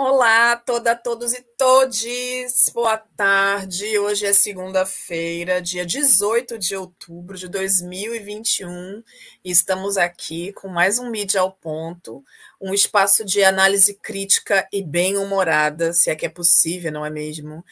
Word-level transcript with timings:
Olá, 0.00 0.54
toda, 0.54 0.94
todos 0.94 1.32
e 1.32 1.42
todes. 1.56 2.70
Boa 2.72 2.96
tarde. 3.16 3.98
Hoje 3.98 4.26
é 4.26 4.32
segunda-feira, 4.32 5.60
dia 5.60 5.84
18 5.84 6.56
de 6.56 6.76
outubro 6.76 7.36
de 7.36 7.48
2021, 7.48 9.02
e 9.44 9.50
estamos 9.50 9.96
aqui 9.96 10.52
com 10.52 10.68
mais 10.68 11.00
um 11.00 11.10
Mídia 11.10 11.40
ao 11.40 11.50
Ponto, 11.50 12.22
um 12.60 12.72
espaço 12.72 13.24
de 13.24 13.42
análise 13.42 13.92
crítica 13.92 14.68
e 14.72 14.84
bem-humorada, 14.84 15.92
se 15.92 16.10
é 16.10 16.14
que 16.14 16.26
é 16.26 16.28
possível, 16.28 16.92
não 16.92 17.04
é 17.04 17.10
mesmo? 17.10 17.64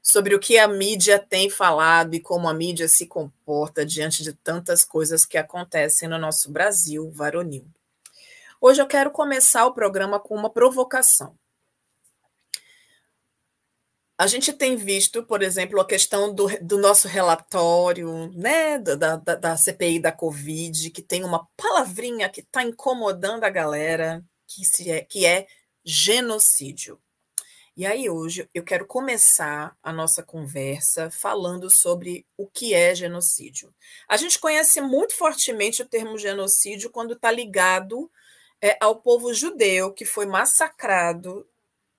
Sobre 0.00 0.36
o 0.36 0.38
que 0.38 0.58
a 0.58 0.68
mídia 0.68 1.18
tem 1.18 1.50
falado 1.50 2.14
e 2.14 2.20
como 2.20 2.48
a 2.48 2.54
mídia 2.54 2.86
se 2.86 3.06
comporta 3.08 3.84
diante 3.84 4.22
de 4.22 4.32
tantas 4.32 4.84
coisas 4.84 5.24
que 5.24 5.36
acontecem 5.36 6.08
no 6.08 6.16
nosso 6.16 6.48
Brasil 6.48 7.10
varonil. 7.10 7.66
Hoje 8.60 8.80
eu 8.80 8.86
quero 8.86 9.10
começar 9.10 9.66
o 9.66 9.74
programa 9.74 10.20
com 10.20 10.36
uma 10.36 10.48
provocação. 10.48 11.41
A 14.22 14.28
gente 14.28 14.52
tem 14.52 14.76
visto, 14.76 15.24
por 15.24 15.42
exemplo, 15.42 15.80
a 15.80 15.84
questão 15.84 16.32
do, 16.32 16.46
do 16.60 16.78
nosso 16.78 17.08
relatório, 17.08 18.30
né, 18.32 18.78
da, 18.78 19.16
da, 19.16 19.16
da, 19.16 19.56
CPI 19.56 19.98
da 19.98 20.12
Covid, 20.12 20.90
que 20.90 21.02
tem 21.02 21.24
uma 21.24 21.48
palavrinha 21.56 22.28
que 22.28 22.40
está 22.40 22.62
incomodando 22.62 23.42
a 23.42 23.50
galera, 23.50 24.24
que, 24.46 24.64
se 24.64 24.88
é, 24.92 25.00
que 25.00 25.26
é 25.26 25.48
genocídio. 25.84 27.00
E 27.76 27.84
aí, 27.84 28.08
hoje, 28.08 28.48
eu 28.54 28.62
quero 28.62 28.86
começar 28.86 29.76
a 29.82 29.92
nossa 29.92 30.22
conversa 30.22 31.10
falando 31.10 31.68
sobre 31.68 32.24
o 32.36 32.46
que 32.46 32.74
é 32.74 32.94
genocídio. 32.94 33.74
A 34.08 34.16
gente 34.16 34.38
conhece 34.38 34.80
muito 34.80 35.16
fortemente 35.16 35.82
o 35.82 35.88
termo 35.88 36.16
genocídio 36.16 36.90
quando 36.90 37.14
está 37.14 37.32
ligado 37.32 38.08
é, 38.62 38.78
ao 38.80 39.02
povo 39.02 39.34
judeu 39.34 39.92
que 39.92 40.04
foi 40.04 40.26
massacrado 40.26 41.44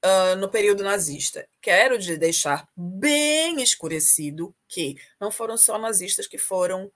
uh, 0.04 0.36
no 0.36 0.50
período 0.50 0.84
nazista. 0.84 1.48
Quero 1.62 1.98
de 1.98 2.18
deixar 2.18 2.68
bem 2.76 3.62
escurecido 3.62 4.54
que 4.68 4.98
não 5.20 5.32
foram 5.32 5.58
só 5.58 5.78
nazistas 5.78 6.28
que 6.28 6.38
foram. 6.38 6.92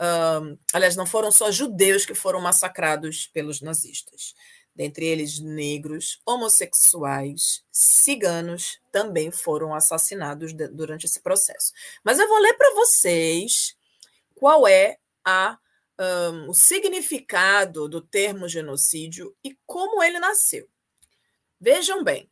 Uh, 0.00 0.58
aliás, 0.72 0.96
não 0.96 1.06
foram 1.06 1.30
só 1.30 1.50
judeus 1.50 2.04
que 2.04 2.14
foram 2.14 2.40
massacrados 2.40 3.26
pelos 3.28 3.60
nazistas. 3.60 4.34
Dentre 4.74 5.06
eles, 5.06 5.40
negros, 5.40 6.20
homossexuais, 6.24 7.64
ciganos 7.72 8.78
também 8.92 9.30
foram 9.32 9.74
assassinados 9.74 10.52
de, 10.52 10.68
durante 10.68 11.04
esse 11.04 11.20
processo. 11.20 11.72
Mas 12.04 12.20
eu 12.20 12.28
vou 12.28 12.38
ler 12.38 12.54
para 12.54 12.74
vocês 12.74 13.76
qual 14.36 14.68
é 14.68 14.98
a, 15.24 15.58
um, 15.98 16.50
o 16.50 16.54
significado 16.54 17.88
do 17.88 18.00
termo 18.00 18.48
genocídio 18.48 19.34
e 19.42 19.58
como 19.66 20.00
ele 20.00 20.20
nasceu. 20.20 20.68
Vejam 21.60 22.04
bem, 22.04 22.30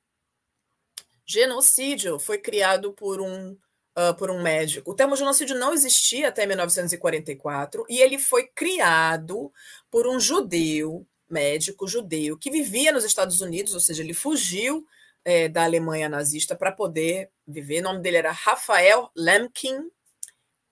Genocídio 1.27 2.19
foi 2.19 2.39
criado 2.39 2.93
por 2.93 3.21
um, 3.21 3.53
uh, 3.99 4.15
por 4.17 4.31
um 4.31 4.41
médico. 4.41 4.91
O 4.91 4.95
termo 4.95 5.17
genocídio 5.17 5.59
não 5.59 5.73
existia 5.73 6.29
até 6.29 6.47
1944 6.47 7.85
e 7.89 8.01
ele 8.01 8.19
foi 8.19 8.47
criado 8.47 9.53
por 9.91 10.07
um 10.07 10.21
judeu, 10.21 11.07
médico 11.29 11.89
judeu, 11.89 12.39
que 12.39 12.51
vivia 12.51 12.93
nos 12.93 13.05
Estados 13.05 13.41
Unidos, 13.41 13.75
ou 13.75 13.81
seja, 13.81 14.03
ele 14.03 14.15
fugiu 14.15 14.87
é, 15.25 15.49
da 15.49 15.65
Alemanha 15.65 16.09
nazista 16.09 16.55
para 16.55 16.71
poder 16.71 17.31
viver. 17.45 17.81
O 17.81 17.85
nome 17.85 18.01
dele 18.01 18.19
era 18.19 18.31
Rafael 18.31 19.11
Lemkin, 19.17 19.91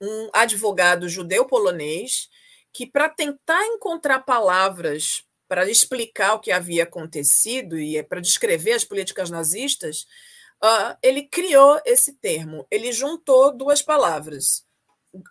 um 0.01 0.29
advogado 0.31 1.09
judeu 1.09 1.45
polonês 1.45 2.29
que, 2.71 2.85
para 2.85 3.09
tentar 3.09 3.65
encontrar 3.65 4.19
palavras 4.19 5.25
para 5.47 5.69
explicar 5.69 6.33
o 6.33 6.39
que 6.39 6.51
havia 6.51 6.83
acontecido 6.83 7.77
e 7.77 8.01
para 8.03 8.21
descrever 8.21 8.73
as 8.73 8.83
políticas 8.83 9.29
nazistas, 9.29 10.07
uh, 10.65 10.97
ele 11.01 11.23
criou 11.23 11.79
esse 11.85 12.13
termo. 12.13 12.65
Ele 12.71 12.91
juntou 12.91 13.55
duas 13.55 13.81
palavras. 13.81 14.65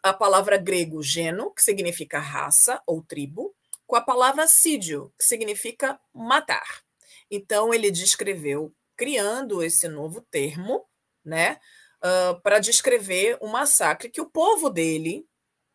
A 0.03 0.13
palavra 0.13 0.57
grego 0.57 1.03
geno, 1.03 1.53
que 1.53 1.63
significa 1.63 2.19
raça 2.19 2.81
ou 2.87 3.03
tribo, 3.03 3.55
com 3.87 3.97
a 3.97 4.01
palavra 4.01 4.47
sídio, 4.47 5.13
que 5.19 5.25
significa 5.25 6.01
matar. 6.15 6.83
Então, 7.31 7.75
ele 7.75 7.91
descreveu, 7.91 8.73
criando 8.97 9.63
esse 9.63 9.89
novo 9.89 10.23
termo, 10.31 10.87
né, 11.25 11.59
uh, 12.03 12.41
para 12.41 12.61
descrever 12.61 13.37
o 13.41 13.49
massacre 13.49 14.09
que 14.09 14.21
o 14.21 14.31
povo 14.31 14.71
dele. 14.71 15.27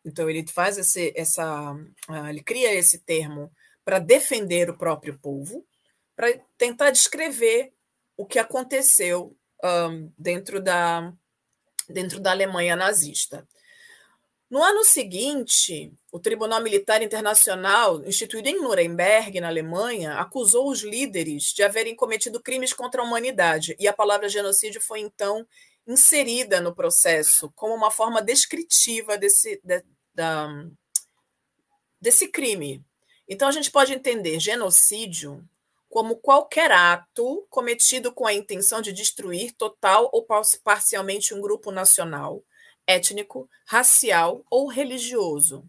Então, 0.04 0.28
ele 0.28 0.44
faz 0.48 0.78
esse, 0.78 1.12
essa. 1.14 1.72
Uh, 2.08 2.26
ele 2.28 2.42
cria 2.42 2.74
esse 2.74 2.98
termo 2.98 3.52
para 3.84 3.98
defender 3.98 4.70
o 4.70 4.76
próprio 4.76 5.18
povo, 5.18 5.64
para 6.16 6.36
tentar 6.56 6.90
descrever 6.90 7.72
o 8.16 8.26
que 8.26 8.38
aconteceu 8.38 9.36
um, 9.64 10.12
dentro, 10.18 10.60
da, 10.60 11.12
dentro 11.88 12.20
da 12.20 12.30
Alemanha 12.30 12.76
nazista. 12.76 13.46
No 14.50 14.62
ano 14.64 14.82
seguinte, 14.82 15.92
o 16.10 16.18
Tribunal 16.18 16.60
Militar 16.60 17.00
Internacional, 17.02 18.04
instituído 18.04 18.48
em 18.48 18.60
Nuremberg, 18.60 19.40
na 19.40 19.46
Alemanha, 19.46 20.14
acusou 20.14 20.68
os 20.68 20.82
líderes 20.82 21.52
de 21.52 21.62
haverem 21.62 21.94
cometido 21.94 22.42
crimes 22.42 22.72
contra 22.72 23.00
a 23.00 23.04
humanidade, 23.04 23.76
e 23.78 23.86
a 23.86 23.92
palavra 23.92 24.28
genocídio 24.28 24.80
foi 24.80 24.98
então 24.98 25.46
inserida 25.86 26.60
no 26.60 26.74
processo 26.74 27.50
como 27.54 27.74
uma 27.74 27.92
forma 27.92 28.20
descritiva 28.20 29.16
desse, 29.16 29.60
de, 29.62 29.84
da, 30.12 30.48
desse 32.00 32.26
crime. 32.26 32.84
Então, 33.28 33.46
a 33.46 33.52
gente 33.52 33.70
pode 33.70 33.92
entender 33.92 34.40
genocídio 34.40 35.48
como 35.90 36.16
qualquer 36.16 36.70
ato 36.70 37.44
cometido 37.50 38.12
com 38.12 38.24
a 38.24 38.32
intenção 38.32 38.80
de 38.80 38.92
destruir 38.92 39.52
total 39.52 40.08
ou 40.12 40.24
parcialmente 40.62 41.34
um 41.34 41.40
grupo 41.40 41.72
nacional, 41.72 42.44
étnico, 42.86 43.50
racial 43.66 44.44
ou 44.48 44.68
religioso. 44.68 45.68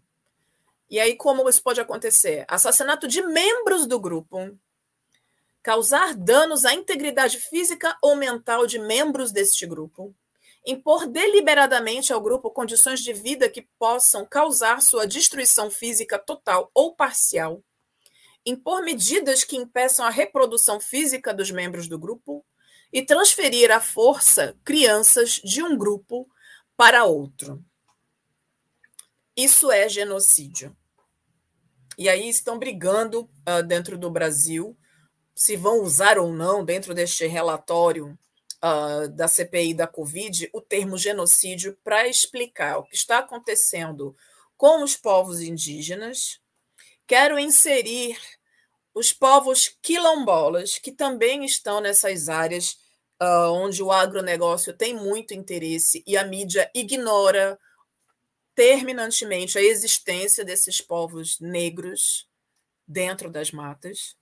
E 0.88 1.00
aí, 1.00 1.16
como 1.16 1.48
isso 1.48 1.60
pode 1.60 1.80
acontecer? 1.80 2.44
Assassinato 2.46 3.08
de 3.08 3.20
membros 3.20 3.84
do 3.84 3.98
grupo, 3.98 4.56
causar 5.60 6.14
danos 6.14 6.64
à 6.64 6.72
integridade 6.72 7.38
física 7.38 7.98
ou 8.00 8.14
mental 8.14 8.64
de 8.64 8.78
membros 8.78 9.32
deste 9.32 9.66
grupo, 9.66 10.14
impor 10.64 11.08
deliberadamente 11.08 12.12
ao 12.12 12.20
grupo 12.20 12.48
condições 12.48 13.00
de 13.00 13.12
vida 13.12 13.48
que 13.48 13.62
possam 13.76 14.24
causar 14.24 14.80
sua 14.82 15.04
destruição 15.04 15.68
física 15.68 16.16
total 16.16 16.70
ou 16.72 16.94
parcial 16.94 17.60
impor 18.44 18.82
medidas 18.82 19.44
que 19.44 19.56
impeçam 19.56 20.04
a 20.04 20.10
reprodução 20.10 20.80
física 20.80 21.32
dos 21.32 21.50
membros 21.50 21.88
do 21.88 21.98
grupo 21.98 22.44
e 22.92 23.02
transferir 23.02 23.70
à 23.70 23.80
força 23.80 24.56
crianças 24.64 25.40
de 25.44 25.62
um 25.62 25.76
grupo 25.76 26.28
para 26.76 27.04
outro. 27.04 27.64
Isso 29.36 29.70
é 29.70 29.88
genocídio. 29.88 30.76
E 31.96 32.08
aí 32.08 32.28
estão 32.28 32.58
brigando 32.58 33.22
uh, 33.48 33.62
dentro 33.66 33.96
do 33.96 34.10
Brasil 34.10 34.76
se 35.34 35.56
vão 35.56 35.80
usar 35.80 36.18
ou 36.18 36.32
não, 36.32 36.64
dentro 36.64 36.94
deste 36.94 37.26
relatório 37.26 38.18
uh, 38.62 39.08
da 39.08 39.26
CPI 39.26 39.74
da 39.74 39.86
Covid, 39.86 40.50
o 40.52 40.60
termo 40.60 40.98
genocídio 40.98 41.76
para 41.82 42.06
explicar 42.06 42.78
o 42.78 42.84
que 42.84 42.94
está 42.94 43.18
acontecendo 43.18 44.14
com 44.56 44.82
os 44.82 44.96
povos 44.96 45.40
indígenas 45.40 46.41
Quero 47.06 47.38
inserir 47.38 48.18
os 48.94 49.12
povos 49.12 49.68
quilombolas, 49.80 50.78
que 50.78 50.92
também 50.92 51.44
estão 51.44 51.80
nessas 51.80 52.28
áreas 52.28 52.78
uh, 53.22 53.52
onde 53.52 53.82
o 53.82 53.90
agronegócio 53.90 54.72
tem 54.72 54.94
muito 54.94 55.32
interesse 55.34 56.02
e 56.06 56.16
a 56.16 56.24
mídia 56.24 56.70
ignora 56.74 57.58
terminantemente 58.54 59.56
a 59.56 59.62
existência 59.62 60.44
desses 60.44 60.80
povos 60.80 61.40
negros 61.40 62.28
dentro 62.86 63.30
das 63.30 63.50
matas. 63.50 64.16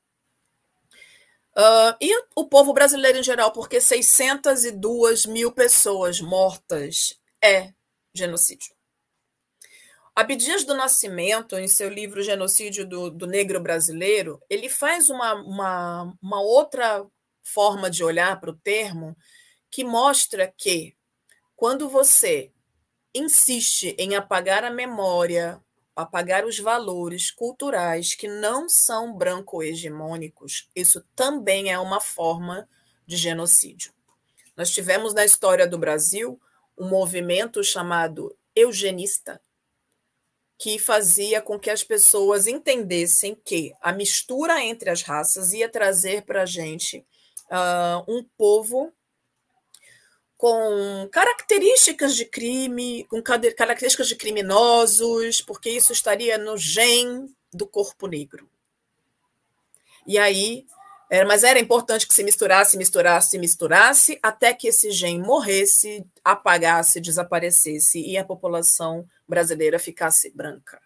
Uh, 1.56 1.96
e 2.00 2.16
o 2.36 2.46
povo 2.46 2.72
brasileiro 2.72 3.18
em 3.18 3.22
geral, 3.22 3.52
porque 3.52 3.80
602 3.80 5.26
mil 5.26 5.50
pessoas 5.50 6.20
mortas 6.20 7.18
é 7.42 7.72
genocídio. 8.14 8.79
Abdias 10.14 10.64
do 10.64 10.74
Nascimento, 10.74 11.56
em 11.56 11.68
seu 11.68 11.88
livro 11.88 12.22
Genocídio 12.22 12.86
do, 12.86 13.10
do 13.10 13.26
Negro 13.26 13.60
Brasileiro, 13.60 14.40
ele 14.50 14.68
faz 14.68 15.08
uma, 15.08 15.34
uma, 15.34 16.14
uma 16.20 16.40
outra 16.42 17.06
forma 17.42 17.90
de 17.90 18.04
olhar 18.04 18.40
para 18.40 18.50
o 18.50 18.56
termo 18.56 19.16
que 19.70 19.84
mostra 19.84 20.52
que 20.56 20.96
quando 21.56 21.88
você 21.88 22.52
insiste 23.14 23.94
em 23.98 24.14
apagar 24.14 24.64
a 24.64 24.70
memória, 24.70 25.60
apagar 25.94 26.44
os 26.44 26.58
valores 26.58 27.30
culturais 27.30 28.14
que 28.14 28.28
não 28.28 28.68
são 28.68 29.16
branco-hegemônicos, 29.16 30.68
isso 30.74 31.04
também 31.14 31.70
é 31.70 31.78
uma 31.78 32.00
forma 32.00 32.68
de 33.06 33.16
genocídio. 33.16 33.92
Nós 34.56 34.70
tivemos 34.70 35.14
na 35.14 35.24
história 35.24 35.66
do 35.66 35.78
Brasil 35.78 36.40
um 36.78 36.88
movimento 36.88 37.62
chamado 37.62 38.36
eugenista, 38.54 39.40
que 40.60 40.78
fazia 40.78 41.40
com 41.40 41.58
que 41.58 41.70
as 41.70 41.82
pessoas 41.82 42.46
entendessem 42.46 43.34
que 43.34 43.72
a 43.80 43.94
mistura 43.94 44.62
entre 44.62 44.90
as 44.90 45.00
raças 45.00 45.54
ia 45.54 45.70
trazer 45.70 46.22
para 46.26 46.42
a 46.42 46.46
gente 46.46 46.98
uh, 47.46 48.04
um 48.06 48.22
povo 48.36 48.92
com 50.36 51.08
características 51.10 52.14
de 52.14 52.26
crime, 52.26 53.04
com 53.04 53.22
características 53.22 54.06
de 54.06 54.16
criminosos, 54.16 55.40
porque 55.40 55.70
isso 55.70 55.94
estaria 55.94 56.36
no 56.36 56.58
gen 56.58 57.34
do 57.50 57.66
corpo 57.66 58.06
negro. 58.06 58.46
E 60.06 60.18
aí, 60.18 60.66
era, 61.10 61.26
mas 61.26 61.42
era 61.42 61.58
importante 61.58 62.06
que 62.06 62.14
se 62.14 62.22
misturasse, 62.22 62.78
misturasse, 62.78 63.36
misturasse, 63.36 64.16
até 64.22 64.54
que 64.54 64.68
esse 64.68 64.92
gen 64.92 65.20
morresse, 65.20 66.06
apagasse, 66.24 67.00
desaparecesse 67.00 68.00
e 68.00 68.16
a 68.16 68.24
população 68.24 69.04
brasileira 69.26 69.76
ficasse 69.80 70.30
branca. 70.30 70.80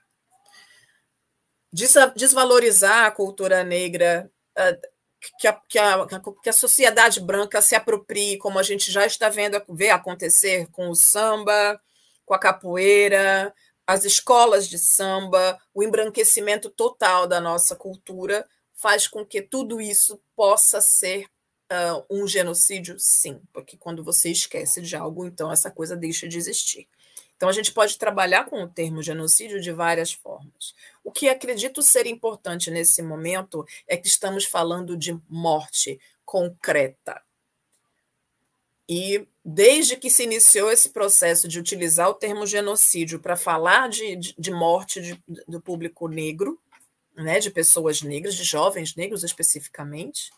Desvalorizar 2.16 3.04
a 3.04 3.10
cultura 3.10 3.62
negra, 3.62 4.30
ah, 4.56 4.78
que 5.38 5.46
a, 5.46 5.52
que, 5.52 5.78
a, 5.78 6.06
que 6.42 6.48
a 6.48 6.52
sociedade 6.54 7.20
branca 7.20 7.60
se 7.60 7.74
aproprie, 7.74 8.38
como 8.38 8.58
a 8.58 8.62
gente 8.62 8.90
já 8.90 9.04
está 9.04 9.28
vendo 9.28 9.62
ver 9.68 9.90
acontecer 9.90 10.68
com 10.70 10.88
o 10.88 10.94
samba, 10.94 11.78
com 12.24 12.32
a 12.32 12.38
capoeira, 12.38 13.54
as 13.86 14.06
escolas 14.06 14.66
de 14.66 14.78
samba, 14.78 15.58
o 15.74 15.82
embranquecimento 15.82 16.70
total 16.70 17.26
da 17.26 17.42
nossa 17.42 17.76
cultura 17.76 18.46
faz 18.84 19.08
com 19.08 19.24
que 19.24 19.40
tudo 19.40 19.80
isso 19.80 20.20
possa 20.36 20.78
ser 20.78 21.24
uh, 21.72 22.04
um 22.10 22.28
genocídio, 22.28 22.96
sim, 22.98 23.40
porque 23.50 23.78
quando 23.78 24.04
você 24.04 24.28
esquece 24.30 24.82
de 24.82 24.94
algo, 24.94 25.26
então 25.26 25.50
essa 25.50 25.70
coisa 25.70 25.96
deixa 25.96 26.28
de 26.28 26.36
existir. 26.36 26.86
Então, 27.34 27.48
a 27.48 27.52
gente 27.52 27.72
pode 27.72 27.96
trabalhar 27.96 28.44
com 28.44 28.62
o 28.62 28.68
termo 28.68 29.02
genocídio 29.02 29.58
de 29.58 29.72
várias 29.72 30.12
formas. 30.12 30.74
O 31.02 31.10
que 31.10 31.30
acredito 31.30 31.82
ser 31.82 32.06
importante 32.06 32.70
nesse 32.70 33.02
momento 33.02 33.66
é 33.88 33.96
que 33.96 34.06
estamos 34.06 34.44
falando 34.44 34.98
de 34.98 35.18
morte 35.30 35.98
concreta. 36.22 37.22
E 38.86 39.26
desde 39.42 39.96
que 39.96 40.10
se 40.10 40.24
iniciou 40.24 40.70
esse 40.70 40.90
processo 40.90 41.48
de 41.48 41.58
utilizar 41.58 42.10
o 42.10 42.14
termo 42.14 42.46
genocídio 42.46 43.18
para 43.18 43.34
falar 43.34 43.88
de, 43.88 44.14
de, 44.14 44.34
de 44.38 44.50
morte 44.50 45.00
de, 45.00 45.24
do 45.48 45.58
público 45.58 46.06
negro, 46.06 46.60
né, 47.16 47.38
de 47.38 47.50
pessoas 47.50 48.02
negras, 48.02 48.34
de 48.34 48.44
jovens 48.44 48.94
negros 48.94 49.22
especificamente, 49.22 50.30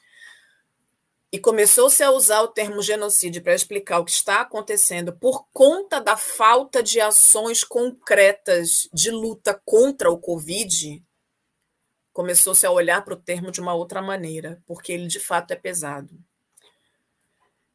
e 1.33 1.39
começou-se 1.39 2.03
a 2.03 2.11
usar 2.11 2.41
o 2.43 2.49
termo 2.49 2.81
genocídio 2.81 3.43
para 3.43 3.55
explicar 3.55 3.99
o 3.99 4.05
que 4.05 4.13
está 4.13 4.41
acontecendo 4.41 5.13
por 5.13 5.47
conta 5.53 6.01
da 6.01 6.17
falta 6.17 6.83
de 6.83 7.01
ações 7.01 7.65
concretas 7.65 8.89
de 8.93 9.11
luta 9.11 9.61
contra 9.65 10.11
o 10.11 10.19
Covid, 10.19 11.05
começou-se 12.13 12.65
a 12.65 12.71
olhar 12.71 13.05
para 13.05 13.15
o 13.15 13.21
termo 13.21 13.51
de 13.51 13.61
uma 13.61 13.75
outra 13.75 14.01
maneira, 14.01 14.63
porque 14.67 14.93
ele 14.93 15.07
de 15.07 15.21
fato 15.21 15.51
é 15.51 15.57
pesado. 15.57 16.19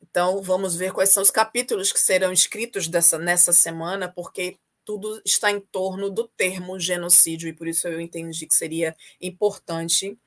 Então, 0.01 0.41
vamos 0.41 0.75
ver 0.75 0.91
quais 0.91 1.11
são 1.11 1.21
os 1.21 1.29
capítulos 1.29 1.91
que 1.91 1.99
serão 1.99 2.33
escritos 2.33 2.87
dessa, 2.87 3.19
nessa 3.19 3.53
semana, 3.53 4.11
porque 4.11 4.57
tudo 4.83 5.21
está 5.25 5.51
em 5.51 5.59
torno 5.59 6.09
do 6.09 6.27
termo 6.27 6.79
genocídio, 6.79 7.49
e 7.49 7.53
por 7.53 7.67
isso 7.67 7.87
eu 7.87 7.99
entendi 7.99 8.47
que 8.47 8.55
seria 8.55 8.95
importante 9.19 10.17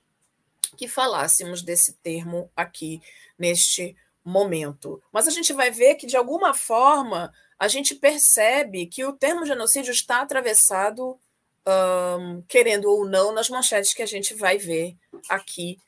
que 0.77 0.89
falássemos 0.89 1.63
desse 1.63 1.95
termo 1.95 2.51
aqui 2.57 3.01
neste 3.39 3.97
momento. 4.25 5.03
Mas 5.13 5.29
a 5.29 5.31
gente 5.31 5.53
vai 5.53 5.71
ver 5.71 5.97
que, 5.97 6.07
de 6.07 6.17
alguma 6.17 6.55
forma, 6.55 7.33
a 7.59 7.69
gente 7.69 7.95
percebe 7.95 8.87
que 8.87 9.05
o 9.05 9.13
termo 9.13 9.47
genocídio 9.47 9.93
está 9.93 10.23
atravessado, 10.23 11.19
um, 11.67 12.43
querendo 12.43 12.91
ou 12.91 13.07
não, 13.07 13.33
nas 13.33 13.49
manchetes 13.49 13.95
que 13.95 14.03
a 14.03 14.07
gente 14.07 14.35
vai 14.35 14.59
ver 14.59 14.97
aqui 15.29 15.79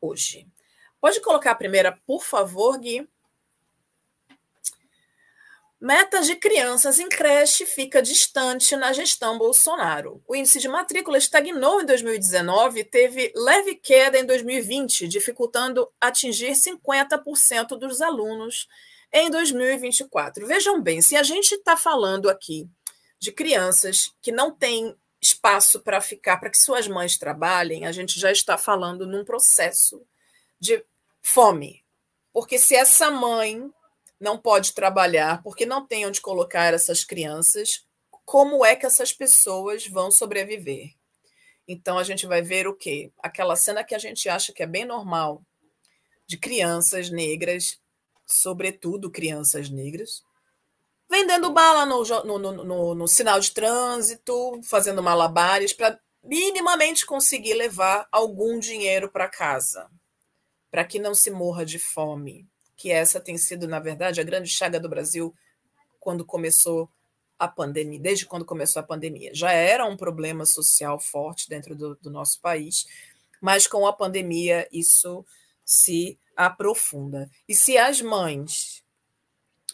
hoje. 0.00 0.46
Pode 1.00 1.20
colocar 1.20 1.52
a 1.52 1.56
primeira, 1.56 1.98
por 2.06 2.24
favor, 2.24 2.78
Gui? 2.78 3.08
Metas 5.84 6.26
de 6.26 6.34
crianças 6.34 6.98
em 6.98 7.10
creche 7.10 7.66
fica 7.66 8.00
distante 8.00 8.74
na 8.74 8.90
gestão 8.94 9.36
Bolsonaro. 9.36 10.24
O 10.26 10.34
índice 10.34 10.58
de 10.58 10.66
matrícula 10.66 11.18
estagnou 11.18 11.82
em 11.82 11.84
2019 11.84 12.80
e 12.80 12.84
teve 12.84 13.30
leve 13.36 13.74
queda 13.74 14.18
em 14.18 14.24
2020, 14.24 15.06
dificultando 15.06 15.86
atingir 16.00 16.52
50% 16.52 17.78
dos 17.78 18.00
alunos 18.00 18.66
em 19.12 19.28
2024. 19.28 20.46
Vejam 20.46 20.80
bem, 20.80 21.02
se 21.02 21.16
a 21.16 21.22
gente 21.22 21.54
está 21.54 21.76
falando 21.76 22.30
aqui 22.30 22.66
de 23.18 23.30
crianças 23.30 24.10
que 24.22 24.32
não 24.32 24.50
têm 24.50 24.96
espaço 25.20 25.80
para 25.80 26.00
ficar, 26.00 26.38
para 26.38 26.48
que 26.48 26.56
suas 26.56 26.88
mães 26.88 27.18
trabalhem, 27.18 27.84
a 27.84 27.92
gente 27.92 28.18
já 28.18 28.32
está 28.32 28.56
falando 28.56 29.06
num 29.06 29.22
processo 29.22 30.00
de 30.58 30.82
fome. 31.20 31.84
Porque 32.32 32.56
se 32.56 32.74
essa 32.74 33.10
mãe 33.10 33.70
não 34.20 34.38
pode 34.38 34.72
trabalhar 34.72 35.42
porque 35.42 35.66
não 35.66 35.86
tem 35.86 36.06
onde 36.06 36.20
colocar 36.20 36.72
essas 36.72 37.04
crianças, 37.04 37.84
como 38.24 38.64
é 38.64 38.74
que 38.74 38.86
essas 38.86 39.12
pessoas 39.12 39.86
vão 39.86 40.10
sobreviver? 40.10 40.94
Então 41.66 41.98
a 41.98 42.04
gente 42.04 42.26
vai 42.26 42.42
ver 42.42 42.66
o 42.66 42.74
quê? 42.74 43.12
Aquela 43.22 43.56
cena 43.56 43.84
que 43.84 43.94
a 43.94 43.98
gente 43.98 44.28
acha 44.28 44.52
que 44.52 44.62
é 44.62 44.66
bem 44.66 44.84
normal 44.84 45.42
de 46.26 46.38
crianças 46.38 47.10
negras, 47.10 47.78
sobretudo 48.26 49.10
crianças 49.10 49.68
negras, 49.68 50.22
vendendo 51.10 51.52
bala 51.52 51.84
no, 51.84 52.02
no, 52.24 52.38
no, 52.38 52.94
no 52.94 53.08
sinal 53.08 53.38
de 53.40 53.50
trânsito, 53.50 54.60
fazendo 54.64 55.02
malabares 55.02 55.72
para 55.72 55.98
minimamente 56.22 57.04
conseguir 57.04 57.54
levar 57.54 58.08
algum 58.10 58.58
dinheiro 58.58 59.10
para 59.10 59.28
casa, 59.28 59.90
para 60.70 60.84
que 60.84 60.98
não 60.98 61.14
se 61.14 61.30
morra 61.30 61.64
de 61.66 61.78
fome 61.78 62.48
que 62.76 62.90
essa 62.90 63.20
tem 63.20 63.36
sido, 63.38 63.66
na 63.68 63.78
verdade, 63.78 64.20
a 64.20 64.24
grande 64.24 64.48
chaga 64.48 64.80
do 64.80 64.88
Brasil 64.88 65.34
quando 66.00 66.24
começou 66.24 66.88
a 67.38 67.48
pandemia, 67.48 67.98
desde 67.98 68.26
quando 68.26 68.44
começou 68.44 68.80
a 68.80 68.84
pandemia. 68.84 69.34
Já 69.34 69.52
era 69.52 69.84
um 69.86 69.96
problema 69.96 70.44
social 70.46 70.98
forte 70.98 71.48
dentro 71.48 71.74
do, 71.74 71.96
do 71.96 72.10
nosso 72.10 72.40
país, 72.40 72.86
mas 73.40 73.66
com 73.66 73.86
a 73.86 73.92
pandemia 73.92 74.68
isso 74.72 75.24
se 75.64 76.18
aprofunda. 76.36 77.30
E 77.48 77.54
se 77.54 77.76
as 77.76 78.00
mães, 78.00 78.84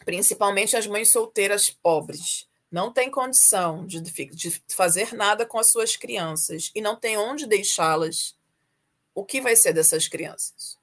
principalmente 0.05 0.77
as 0.77 0.87
mães 0.87 1.11
solteiras 1.11 1.71
pobres, 1.71 2.49
não 2.71 2.93
têm 2.93 3.11
condição 3.11 3.85
de, 3.87 4.01
de 4.01 4.63
fazer 4.69 5.13
nada 5.13 5.45
com 5.45 5.59
as 5.59 5.71
suas 5.71 5.97
crianças 5.97 6.71
e 6.75 6.81
não 6.81 6.97
tem 6.97 7.19
onde 7.19 7.47
deixá-las, 7.47 8.37
o 9.15 9.25
que 9.25 9.41
vai 9.41 9.57
ser 9.57 9.73
dessas 9.73 10.07
crianças? 10.07 10.80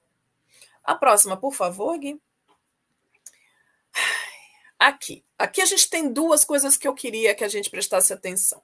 A 0.88 0.96
próxima, 0.96 1.36
por 1.36 1.54
favor, 1.54 2.00
Gui. 2.00 2.18
Aqui. 4.80 5.26
Aqui 5.38 5.62
a 5.62 5.66
gente 5.66 5.90
tem 5.90 6.14
duas 6.14 6.46
coisas 6.46 6.78
que 6.78 6.88
eu 6.88 6.94
queria 6.94 7.36
que 7.36 7.44
a 7.44 7.50
gente 7.50 7.70
prestasse 7.70 8.14
atenção. 8.14 8.64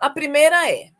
A 0.00 0.10
primeira 0.10 0.68
é 0.68 0.90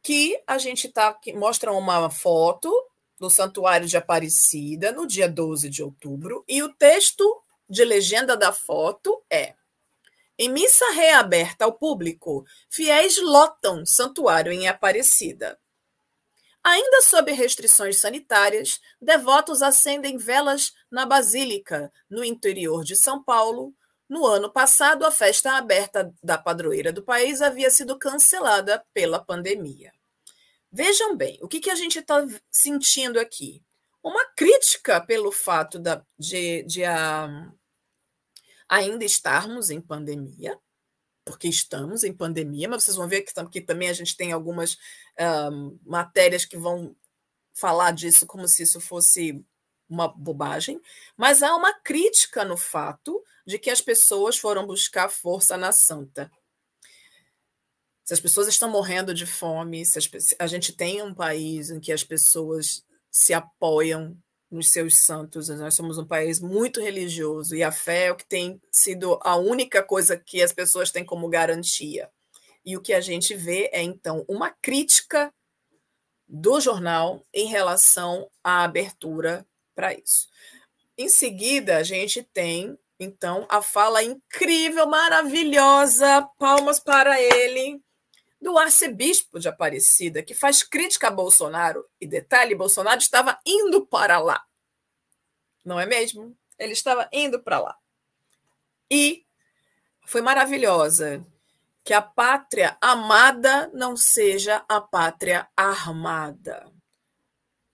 que 0.00 0.40
a 0.46 0.56
gente 0.56 0.88
tá 0.88 1.18
mostra 1.34 1.72
uma 1.72 2.08
foto 2.08 2.72
do 3.18 3.28
Santuário 3.28 3.88
de 3.88 3.96
Aparecida 3.96 4.92
no 4.92 5.04
dia 5.04 5.28
12 5.28 5.68
de 5.68 5.82
outubro 5.82 6.44
e 6.46 6.62
o 6.62 6.72
texto 6.72 7.42
de 7.68 7.84
legenda 7.84 8.36
da 8.36 8.52
foto 8.52 9.20
é: 9.28 9.54
Em 10.38 10.48
missa 10.48 10.88
reaberta 10.92 11.64
ao 11.64 11.72
público, 11.72 12.44
fiéis 12.70 13.20
lotam 13.20 13.84
santuário 13.84 14.52
em 14.52 14.68
Aparecida. 14.68 15.58
Ainda 16.64 17.02
sob 17.02 17.32
restrições 17.32 17.98
sanitárias, 17.98 18.80
devotos 19.00 19.62
acendem 19.62 20.16
velas 20.16 20.72
na 20.90 21.04
Basílica, 21.04 21.92
no 22.08 22.24
interior 22.24 22.84
de 22.84 22.94
São 22.94 23.22
Paulo. 23.22 23.74
No 24.08 24.26
ano 24.26 24.52
passado, 24.52 25.04
a 25.04 25.10
festa 25.10 25.56
aberta 25.56 26.14
da 26.22 26.38
padroeira 26.38 26.92
do 26.92 27.02
país 27.02 27.42
havia 27.42 27.70
sido 27.70 27.98
cancelada 27.98 28.84
pela 28.94 29.24
pandemia. 29.24 29.92
Vejam 30.70 31.16
bem, 31.16 31.38
o 31.42 31.48
que, 31.48 31.60
que 31.60 31.70
a 31.70 31.74
gente 31.74 31.98
está 31.98 32.24
sentindo 32.50 33.18
aqui? 33.18 33.62
Uma 34.02 34.24
crítica 34.36 35.00
pelo 35.00 35.32
fato 35.32 35.78
da, 35.78 36.04
de, 36.18 36.62
de 36.62 36.84
a, 36.84 37.52
ainda 38.68 39.04
estarmos 39.04 39.68
em 39.68 39.80
pandemia, 39.80 40.58
porque 41.24 41.48
estamos 41.48 42.04
em 42.04 42.12
pandemia, 42.12 42.68
mas 42.68 42.84
vocês 42.84 42.96
vão 42.96 43.08
ver 43.08 43.22
que, 43.22 43.32
que 43.50 43.60
também 43.60 43.88
a 43.88 43.92
gente 43.92 44.16
tem 44.16 44.32
algumas 44.32 44.76
um, 45.50 45.78
matérias 45.84 46.44
que 46.44 46.56
vão 46.56 46.96
falar 47.54 47.92
disso 47.92 48.26
como 48.26 48.48
se 48.48 48.62
isso 48.62 48.80
fosse 48.80 49.44
uma 49.88 50.08
bobagem, 50.08 50.80
mas 51.16 51.42
há 51.42 51.54
uma 51.54 51.72
crítica 51.80 52.44
no 52.44 52.56
fato 52.56 53.22
de 53.46 53.58
que 53.58 53.70
as 53.70 53.80
pessoas 53.80 54.38
foram 54.38 54.66
buscar 54.66 55.08
força 55.10 55.56
na 55.56 55.70
santa. 55.70 56.30
Se 58.04 58.14
as 58.14 58.20
pessoas 58.20 58.48
estão 58.48 58.70
morrendo 58.70 59.14
de 59.14 59.26
fome, 59.26 59.84
se 59.84 59.98
as, 59.98 60.08
a 60.38 60.46
gente 60.46 60.72
tem 60.72 61.02
um 61.02 61.14
país 61.14 61.70
em 61.70 61.78
que 61.78 61.92
as 61.92 62.02
pessoas 62.02 62.84
se 63.10 63.34
apoiam 63.34 64.16
nos 64.52 64.68
seus 64.68 64.98
santos. 64.98 65.48
Nós 65.48 65.74
somos 65.74 65.96
um 65.96 66.06
país 66.06 66.38
muito 66.38 66.80
religioso 66.80 67.56
e 67.56 67.62
a 67.62 67.72
fé 67.72 68.06
é 68.06 68.12
o 68.12 68.16
que 68.16 68.26
tem 68.26 68.60
sido 68.70 69.18
a 69.22 69.34
única 69.34 69.82
coisa 69.82 70.16
que 70.16 70.42
as 70.42 70.52
pessoas 70.52 70.90
têm 70.90 71.04
como 71.04 71.28
garantia. 71.28 72.10
E 72.64 72.76
o 72.76 72.80
que 72.80 72.92
a 72.92 73.00
gente 73.00 73.34
vê 73.34 73.70
é, 73.72 73.82
então, 73.82 74.24
uma 74.28 74.50
crítica 74.50 75.32
do 76.28 76.60
jornal 76.60 77.24
em 77.32 77.46
relação 77.46 78.28
à 78.44 78.62
abertura 78.62 79.44
para 79.74 79.92
isso. 79.94 80.28
Em 80.96 81.08
seguida, 81.08 81.78
a 81.78 81.82
gente 81.82 82.22
tem, 82.22 82.78
então, 83.00 83.46
a 83.48 83.60
fala 83.60 84.02
incrível, 84.02 84.86
maravilhosa, 84.86 86.28
palmas 86.38 86.78
para 86.78 87.20
ele, 87.20 87.82
do 88.42 88.58
arcebispo 88.58 89.38
de 89.38 89.48
Aparecida, 89.48 90.20
que 90.20 90.34
faz 90.34 90.64
crítica 90.64 91.06
a 91.06 91.12
Bolsonaro. 91.12 91.88
E 92.00 92.06
detalhe: 92.06 92.56
Bolsonaro 92.56 92.98
estava 92.98 93.38
indo 93.46 93.86
para 93.86 94.18
lá. 94.18 94.44
Não 95.64 95.78
é 95.78 95.86
mesmo? 95.86 96.36
Ele 96.58 96.72
estava 96.72 97.08
indo 97.12 97.40
para 97.40 97.60
lá. 97.60 97.78
E 98.90 99.24
foi 100.04 100.20
maravilhosa 100.20 101.24
que 101.84 101.94
a 101.94 102.02
pátria 102.02 102.76
amada 102.80 103.70
não 103.72 103.96
seja 103.96 104.64
a 104.68 104.80
pátria 104.80 105.48
armada. 105.56 106.70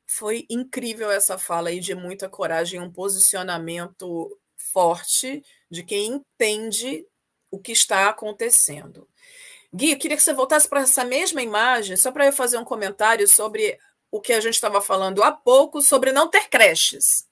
Foi 0.06 0.46
incrível 0.48 1.10
essa 1.10 1.38
fala 1.38 1.70
aí 1.70 1.80
de 1.80 1.94
muita 1.94 2.28
coragem, 2.28 2.80
um 2.80 2.92
posicionamento 2.92 4.38
forte 4.56 5.42
de 5.70 5.82
quem 5.82 6.14
entende 6.14 7.06
o 7.50 7.58
que 7.58 7.72
está 7.72 8.08
acontecendo. 8.08 9.08
Gui, 9.72 9.92
eu 9.92 9.98
queria 9.98 10.16
que 10.16 10.22
você 10.22 10.32
voltasse 10.32 10.68
para 10.68 10.80
essa 10.80 11.04
mesma 11.04 11.42
imagem, 11.42 11.96
só 11.96 12.10
para 12.10 12.26
eu 12.26 12.32
fazer 12.32 12.56
um 12.56 12.64
comentário 12.64 13.28
sobre 13.28 13.78
o 14.10 14.20
que 14.20 14.32
a 14.32 14.40
gente 14.40 14.54
estava 14.54 14.80
falando 14.80 15.22
há 15.22 15.30
pouco 15.30 15.82
sobre 15.82 16.12
não 16.12 16.28
ter 16.28 16.48
creches, 16.48 17.28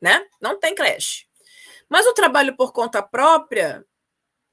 né? 0.00 0.24
Não 0.40 0.58
tem 0.58 0.74
creche. 0.74 1.26
Mas 1.88 2.06
o 2.06 2.14
trabalho 2.14 2.56
por 2.56 2.72
conta 2.72 3.02
própria 3.02 3.84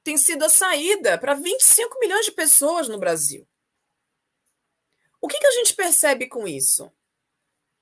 tem 0.04 0.18
sido 0.18 0.44
a 0.44 0.50
saída 0.50 1.18
para 1.18 1.36
25 1.36 2.00
milhões 2.00 2.26
de 2.26 2.32
pessoas 2.32 2.88
no 2.88 2.98
Brasil. 2.98 3.48
O 5.22 5.28
que, 5.28 5.38
que 5.38 5.46
a 5.46 5.52
gente 5.52 5.76
percebe 5.76 6.28
com 6.28 6.48
isso? 6.48 6.92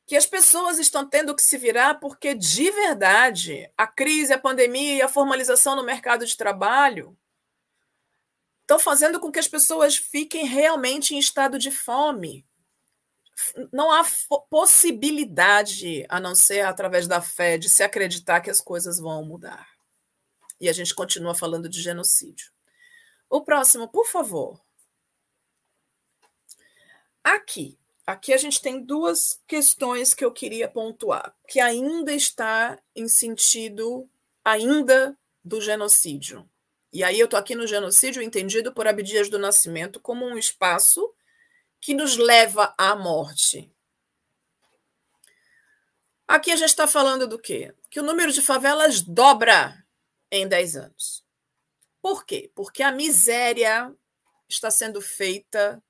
Que 0.05 0.17
as 0.17 0.25
pessoas 0.25 0.79
estão 0.79 1.07
tendo 1.07 1.33
que 1.33 1.41
se 1.41 1.57
virar 1.57 1.95
porque, 1.95 2.33
de 2.33 2.69
verdade, 2.71 3.71
a 3.77 3.87
crise, 3.87 4.33
a 4.33 4.39
pandemia 4.39 4.95
e 4.95 5.01
a 5.01 5.07
formalização 5.07 5.77
no 5.77 5.83
mercado 5.83 6.25
de 6.25 6.35
trabalho 6.35 7.17
estão 8.69 8.77
fazendo 8.77 9.19
com 9.19 9.31
que 9.31 9.39
as 9.39 9.47
pessoas 9.47 9.95
fiquem 9.95 10.45
realmente 10.45 11.15
em 11.15 11.17
estado 11.17 11.57
de 11.57 11.71
fome. 11.71 12.45
Não 13.73 13.91
há 13.91 14.05
possibilidade, 14.47 16.05
a 16.07 16.19
não 16.19 16.35
ser 16.35 16.61
através 16.61 17.07
da 17.07 17.19
fé, 17.19 17.57
de 17.57 17.67
se 17.67 17.81
acreditar 17.81 18.41
que 18.41 18.49
as 18.51 18.61
coisas 18.61 18.99
vão 18.99 19.25
mudar. 19.25 19.67
E 20.61 20.69
a 20.69 20.73
gente 20.73 20.93
continua 20.93 21.33
falando 21.33 21.67
de 21.67 21.81
genocídio. 21.81 22.51
O 23.27 23.41
próximo, 23.41 23.87
por 23.87 24.05
favor. 24.05 24.61
Aqui, 27.23 27.75
aqui 28.05 28.33
a 28.33 28.37
gente 28.37 28.61
tem 28.61 28.83
duas 28.83 29.41
questões 29.47 30.13
que 30.13 30.23
eu 30.23 30.31
queria 30.31 30.69
pontuar, 30.69 31.35
que 31.47 31.59
ainda 31.59 32.13
está 32.13 32.77
em 32.95 33.07
sentido 33.07 34.07
ainda 34.45 35.17
do 35.43 35.59
genocídio. 35.59 36.47
E 36.91 37.03
aí 37.03 37.19
eu 37.19 37.25
estou 37.25 37.39
aqui 37.39 37.53
no 37.53 37.67
genocídio 37.67 38.21
entendido 38.21 38.73
por 38.73 38.87
Abdias 38.87 39.29
do 39.29 39.37
Nascimento 39.37 39.99
como 39.99 40.25
um 40.25 40.37
espaço 40.37 41.13
que 41.79 41.93
nos 41.93 42.17
leva 42.17 42.73
à 42.77 42.95
morte. 42.95 43.71
Aqui 46.27 46.51
a 46.51 46.55
gente 46.55 46.69
está 46.69 46.87
falando 46.87 47.27
do 47.27 47.39
quê? 47.39 47.73
Que 47.89 47.99
o 47.99 48.03
número 48.03 48.31
de 48.31 48.41
favelas 48.41 49.01
dobra 49.01 49.83
em 50.31 50.47
10 50.47 50.75
anos. 50.75 51.23
Por 52.01 52.25
quê? 52.25 52.51
Porque 52.55 52.83
a 52.83 52.91
miséria 52.91 53.93
está 54.47 54.71
sendo 54.71 55.01
feita 55.01 55.81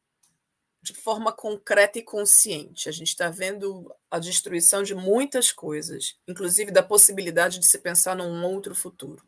de 0.82 0.94
forma 0.94 1.32
concreta 1.32 2.00
e 2.00 2.04
consciente. 2.04 2.90
A 2.90 2.92
gente 2.92 3.10
está 3.10 3.30
vendo 3.30 3.94
a 4.10 4.18
destruição 4.18 4.82
de 4.82 4.96
muitas 4.96 5.52
coisas, 5.52 6.18
inclusive 6.28 6.72
da 6.72 6.84
possibilidade 6.84 7.60
de 7.60 7.68
se 7.68 7.78
pensar 7.80 8.16
num 8.16 8.44
outro 8.46 8.74
futuro. 8.74 9.28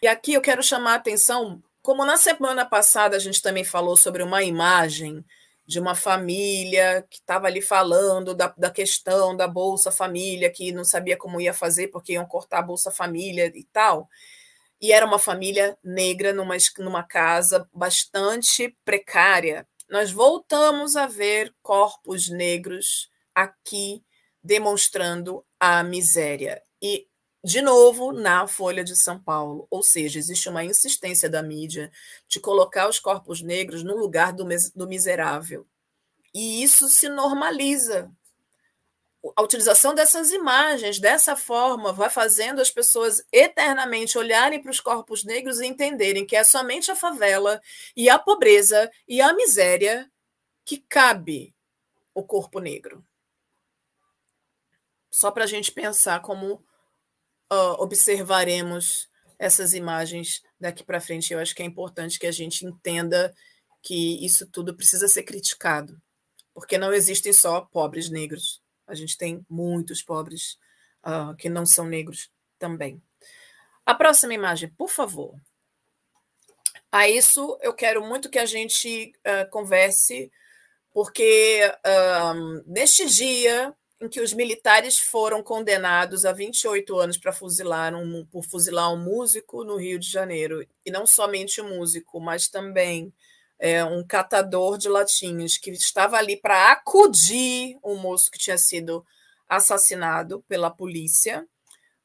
E 0.00 0.06
aqui 0.06 0.34
eu 0.34 0.40
quero 0.40 0.62
chamar 0.62 0.92
a 0.92 0.96
atenção, 0.96 1.62
como 1.82 2.04
na 2.04 2.16
semana 2.16 2.64
passada 2.64 3.16
a 3.16 3.18
gente 3.18 3.42
também 3.42 3.64
falou 3.64 3.96
sobre 3.96 4.22
uma 4.22 4.44
imagem 4.44 5.24
de 5.66 5.80
uma 5.80 5.94
família 5.94 7.04
que 7.10 7.16
estava 7.16 7.46
ali 7.46 7.60
falando 7.60 8.34
da, 8.34 8.54
da 8.56 8.70
questão 8.70 9.36
da 9.36 9.48
Bolsa 9.48 9.90
Família, 9.90 10.50
que 10.50 10.72
não 10.72 10.84
sabia 10.84 11.16
como 11.16 11.40
ia 11.40 11.52
fazer 11.52 11.88
porque 11.88 12.12
iam 12.12 12.24
cortar 12.24 12.60
a 12.60 12.62
Bolsa 12.62 12.90
Família 12.90 13.52
e 13.54 13.64
tal. 13.64 14.08
E 14.80 14.92
era 14.92 15.04
uma 15.04 15.18
família 15.18 15.76
negra 15.82 16.32
numa, 16.32 16.56
numa 16.78 17.02
casa 17.02 17.68
bastante 17.74 18.74
precária. 18.84 19.66
Nós 19.90 20.12
voltamos 20.12 20.94
a 20.94 21.06
ver 21.06 21.52
corpos 21.60 22.30
negros 22.30 23.10
aqui 23.34 24.02
demonstrando 24.42 25.44
a 25.58 25.82
miséria. 25.82 26.62
E 26.80 27.07
de 27.42 27.62
novo 27.62 28.12
na 28.12 28.46
Folha 28.46 28.82
de 28.82 28.96
São 28.96 29.18
Paulo. 29.18 29.66
Ou 29.70 29.82
seja, 29.82 30.18
existe 30.18 30.48
uma 30.48 30.64
insistência 30.64 31.28
da 31.28 31.42
mídia 31.42 31.90
de 32.26 32.40
colocar 32.40 32.88
os 32.88 32.98
corpos 32.98 33.40
negros 33.40 33.82
no 33.82 33.96
lugar 33.96 34.32
do, 34.32 34.44
do 34.74 34.88
miserável. 34.88 35.66
E 36.34 36.62
isso 36.62 36.88
se 36.88 37.08
normaliza. 37.08 38.10
A 39.36 39.42
utilização 39.42 39.94
dessas 39.94 40.30
imagens 40.30 40.98
dessa 41.00 41.34
forma 41.34 41.92
vai 41.92 42.08
fazendo 42.08 42.60
as 42.60 42.70
pessoas 42.70 43.24
eternamente 43.32 44.16
olharem 44.16 44.62
para 44.62 44.70
os 44.70 44.80
corpos 44.80 45.24
negros 45.24 45.60
e 45.60 45.66
entenderem 45.66 46.24
que 46.24 46.36
é 46.36 46.44
somente 46.44 46.90
a 46.90 46.96
favela 46.96 47.60
e 47.96 48.08
a 48.08 48.18
pobreza 48.18 48.90
e 49.08 49.20
a 49.20 49.32
miséria 49.32 50.10
que 50.64 50.78
cabe 50.78 51.54
o 52.14 52.22
corpo 52.22 52.60
negro. 52.60 53.04
Só 55.10 55.30
para 55.30 55.44
a 55.44 55.48
gente 55.48 55.72
pensar 55.72 56.20
como 56.20 56.64
uh, 57.52 57.82
observaremos 57.82 59.08
essas 59.38 59.72
imagens 59.72 60.42
daqui 60.60 60.82
para 60.82 61.00
frente. 61.00 61.32
Eu 61.32 61.38
acho 61.38 61.54
que 61.54 61.62
é 61.62 61.66
importante 61.66 62.18
que 62.18 62.26
a 62.26 62.32
gente 62.32 62.66
entenda 62.66 63.34
que 63.82 64.24
isso 64.24 64.46
tudo 64.46 64.74
precisa 64.74 65.06
ser 65.08 65.22
criticado, 65.22 66.00
porque 66.52 66.76
não 66.76 66.92
existem 66.92 67.32
só 67.32 67.60
pobres 67.60 68.10
negros. 68.10 68.60
A 68.86 68.94
gente 68.94 69.16
tem 69.16 69.44
muitos 69.48 70.02
pobres 70.02 70.58
uh, 71.06 71.34
que 71.36 71.48
não 71.48 71.64
são 71.64 71.86
negros 71.86 72.30
também. 72.58 73.00
A 73.86 73.94
próxima 73.94 74.34
imagem, 74.34 74.68
por 74.70 74.90
favor. 74.90 75.34
A 76.90 77.08
isso 77.08 77.58
eu 77.60 77.72
quero 77.72 78.04
muito 78.04 78.30
que 78.30 78.38
a 78.38 78.46
gente 78.46 79.12
uh, 79.18 79.48
converse, 79.50 80.30
porque 80.92 81.60
uh, 81.86 82.62
neste 82.66 83.06
dia 83.06 83.74
em 84.00 84.08
que 84.08 84.20
os 84.20 84.32
militares 84.32 84.98
foram 84.98 85.42
condenados 85.42 86.24
a 86.24 86.32
28 86.32 86.96
anos 86.98 87.18
para 87.18 87.32
fuzilar 87.32 87.94
um, 87.94 88.24
por 88.26 88.44
fuzilar 88.44 88.92
um 88.92 88.96
músico 88.96 89.64
no 89.64 89.76
Rio 89.76 89.98
de 89.98 90.08
Janeiro. 90.08 90.64
E 90.86 90.90
não 90.90 91.06
somente 91.06 91.60
um 91.60 91.76
músico, 91.76 92.20
mas 92.20 92.48
também 92.48 93.12
é, 93.58 93.84
um 93.84 94.06
catador 94.06 94.78
de 94.78 94.88
latinhas 94.88 95.58
que 95.58 95.70
estava 95.70 96.16
ali 96.16 96.36
para 96.36 96.70
acudir 96.70 97.76
um 97.82 97.96
moço 97.96 98.30
que 98.30 98.38
tinha 98.38 98.56
sido 98.56 99.04
assassinado 99.48 100.44
pela 100.48 100.70
polícia. 100.70 101.46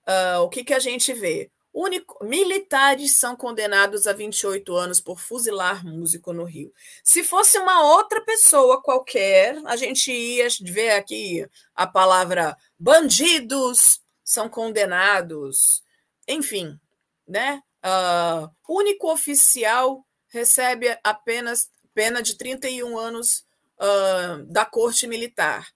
Uh, 0.07 0.41
o 0.41 0.49
que, 0.49 0.63
que 0.63 0.73
a 0.73 0.79
gente 0.79 1.13
vê? 1.13 1.51
Único, 1.73 2.23
militares 2.23 3.17
são 3.17 3.35
condenados 3.35 4.05
a 4.05 4.13
28 4.13 4.75
anos 4.75 5.01
por 5.01 5.19
fuzilar 5.19 5.83
músico 5.83 6.31
no 6.31 6.43
Rio. 6.43 6.71
Se 7.03 7.23
fosse 7.23 7.57
uma 7.57 7.81
outra 7.95 8.21
pessoa 8.21 8.79
qualquer, 8.79 9.59
a 9.65 9.75
gente 9.75 10.11
ia 10.11 10.47
ver 10.61 10.91
aqui 10.91 11.47
a 11.73 11.87
palavra 11.87 12.55
bandidos 12.77 13.99
são 14.23 14.47
condenados. 14.47 15.83
Enfim, 16.27 16.79
né? 17.27 17.61
Uh, 17.83 18.49
único 18.69 19.11
oficial 19.11 20.05
recebe 20.29 20.95
apenas 21.03 21.71
pena 21.93 22.21
de 22.21 22.37
31 22.37 22.97
anos 22.97 23.45
uh, 23.79 24.43
da 24.45 24.63
corte 24.63 25.07
militar 25.07 25.67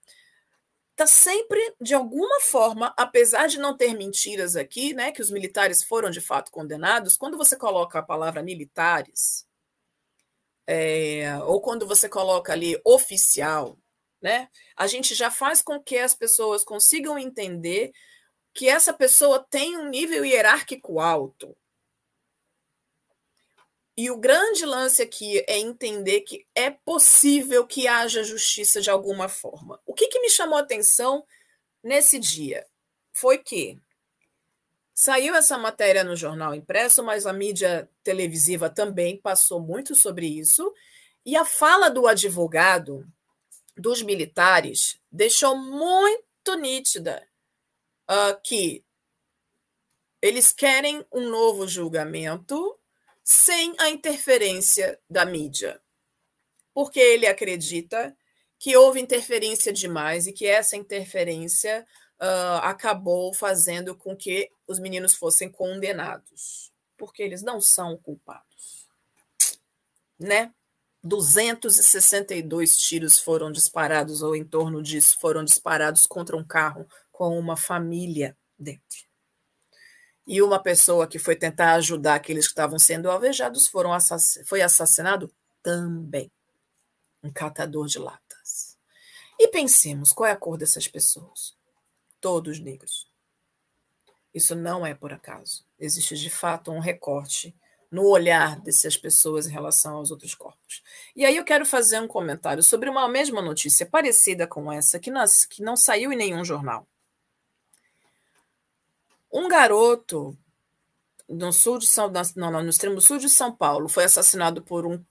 está 0.97 1.05
sempre, 1.05 1.59
de 1.79 1.93
alguma 1.93 2.41
forma, 2.41 2.91
apesar 2.97 3.45
de 3.47 3.59
não 3.59 3.77
ter 3.77 3.93
mentiras 3.93 4.55
aqui, 4.55 4.95
né, 4.95 5.11
que 5.11 5.21
os 5.21 5.29
militares 5.29 5.83
foram 5.83 6.09
de 6.09 6.19
fato 6.19 6.51
condenados, 6.51 7.15
quando 7.15 7.37
você 7.37 7.55
coloca 7.55 7.99
a 7.99 8.03
palavra 8.03 8.41
militares, 8.41 9.47
é, 10.65 11.37
ou 11.43 11.61
quando 11.61 11.87
você 11.87 12.09
coloca 12.09 12.51
ali 12.51 12.81
oficial, 12.83 13.77
né, 14.19 14.49
a 14.75 14.87
gente 14.87 15.13
já 15.13 15.29
faz 15.29 15.61
com 15.61 15.79
que 15.79 15.99
as 15.99 16.15
pessoas 16.15 16.63
consigam 16.63 17.15
entender 17.19 17.91
que 18.51 18.67
essa 18.67 18.91
pessoa 18.91 19.45
tem 19.51 19.77
um 19.77 19.89
nível 19.89 20.25
hierárquico 20.25 20.99
alto. 20.99 21.55
E 23.97 24.11
o 24.11 24.17
grande 24.17 24.63
lance 24.63 25.01
aqui 25.01 25.43
é 25.47 25.57
entender 25.57 26.21
que 26.21 26.45
é 26.53 26.69
possível 26.69 27.65
que 27.65 27.87
haja 27.87 28.23
justiça 28.23 28.79
de 28.79 28.91
alguma 28.91 29.27
forma. 29.27 29.81
O 29.87 29.93
que, 29.93 30.07
que 30.07 30.19
me 30.19 30.29
chamou 30.29 30.55
a 30.55 30.61
atenção 30.61 31.25
nesse 31.83 32.19
dia 32.19 32.67
foi 33.11 33.39
que 33.39 33.79
saiu 34.93 35.33
essa 35.33 35.57
matéria 35.57 36.03
no 36.03 36.15
jornal 36.15 36.53
impresso, 36.53 37.03
mas 37.03 37.25
a 37.25 37.33
mídia 37.33 37.89
televisiva 38.03 38.69
também 38.69 39.17
passou 39.17 39.59
muito 39.59 39.95
sobre 39.95 40.27
isso. 40.27 40.71
E 41.25 41.35
a 41.35 41.43
fala 41.43 41.89
do 41.89 42.05
advogado 42.05 43.03
dos 43.75 44.03
militares 44.03 44.99
deixou 45.11 45.57
muito 45.57 46.55
nítida 46.55 47.27
uh, 48.09 48.39
que 48.43 48.83
eles 50.21 50.51
querem 50.51 51.03
um 51.11 51.29
novo 51.29 51.67
julgamento 51.67 52.77
sem 53.29 53.75
a 53.77 53.89
interferência 53.89 54.97
da 55.09 55.25
mídia, 55.25 55.81
porque 56.73 56.97
ele 56.97 57.27
acredita 57.27 58.15
que 58.57 58.77
houve 58.77 59.01
interferência 59.01 59.73
demais 59.73 60.27
e 60.27 60.31
que 60.31 60.45
essa 60.45 60.77
interferência 60.77 61.85
uh, 62.21 62.61
acabou 62.63 63.33
fazendo 63.33 63.93
com 63.97 64.15
que 64.15 64.49
os 64.65 64.79
meninos 64.79 65.13
fossem 65.13 65.51
condenados, 65.51 66.71
porque 66.95 67.21
eles 67.21 67.41
não 67.41 67.59
são 67.59 67.97
culpados, 67.97 68.87
né? 70.17 70.53
262 71.03 72.77
tiros 72.77 73.19
foram 73.19 73.51
disparados, 73.51 74.21
ou 74.21 74.37
em 74.37 74.45
torno 74.45 74.81
disso, 74.81 75.19
foram 75.19 75.43
disparados 75.43 76.05
contra 76.05 76.37
um 76.37 76.47
carro 76.47 76.87
com 77.11 77.37
uma 77.37 77.57
família 77.57 78.37
dentro. 78.57 79.06
E 80.27 80.41
uma 80.41 80.61
pessoa 80.61 81.07
que 81.07 81.17
foi 81.17 81.37
tentar 81.37 81.75
ajudar 81.75 82.15
aqueles 82.15 82.47
que 82.47 82.51
estavam 82.51 82.77
sendo 82.77 83.09
alvejados 83.09 83.67
foram 83.67 83.93
assass 83.93 84.37
foi 84.45 84.61
assassinado 84.61 85.33
também. 85.63 86.29
Um 87.23 87.31
catador 87.31 87.87
de 87.87 87.97
latas. 87.97 88.77
E 89.39 89.47
pensemos, 89.47 90.11
qual 90.11 90.27
é 90.27 90.33
a 90.33 90.35
cor 90.35 90.57
dessas 90.57 90.85
pessoas? 90.85 91.55
Todos 92.19 92.59
negros. 92.59 93.07
Isso 94.33 94.53
não 94.53 94.85
é 94.85 94.93
por 94.93 95.13
acaso. 95.13 95.65
Existe 95.79 96.17
de 96.17 96.29
fato 96.29 96.71
um 96.71 96.79
recorte 96.79 97.55
no 97.89 98.03
olhar 98.03 98.59
dessas 98.59 98.97
pessoas 98.97 99.47
em 99.47 99.51
relação 99.51 99.95
aos 99.95 100.11
outros 100.11 100.35
corpos. 100.35 100.83
E 101.15 101.25
aí 101.25 101.37
eu 101.37 101.45
quero 101.45 101.65
fazer 101.65 102.01
um 102.01 102.07
comentário 102.07 102.61
sobre 102.61 102.89
uma 102.89 103.07
mesma 103.07 103.41
notícia 103.41 103.85
parecida 103.85 104.45
com 104.45 104.69
essa, 104.69 104.99
que, 104.99 105.09
nas, 105.09 105.45
que 105.45 105.63
não 105.63 105.77
saiu 105.77 106.11
em 106.11 106.17
nenhum 106.17 106.43
jornal. 106.43 106.85
Um 109.31 109.47
garoto 109.47 110.37
no 111.27 111.51
sul 111.51 111.77
de 111.77 111.87
São 111.87 112.11
não, 112.35 112.51
não, 112.51 112.63
no 112.63 112.69
extremo 112.69 113.01
sul 113.01 113.17
de 113.17 113.29
São 113.29 113.53
Paulo 113.53 113.89
foi 113.89 114.05
assassinado 114.05 114.61
por 114.61 114.85
um 114.85 115.03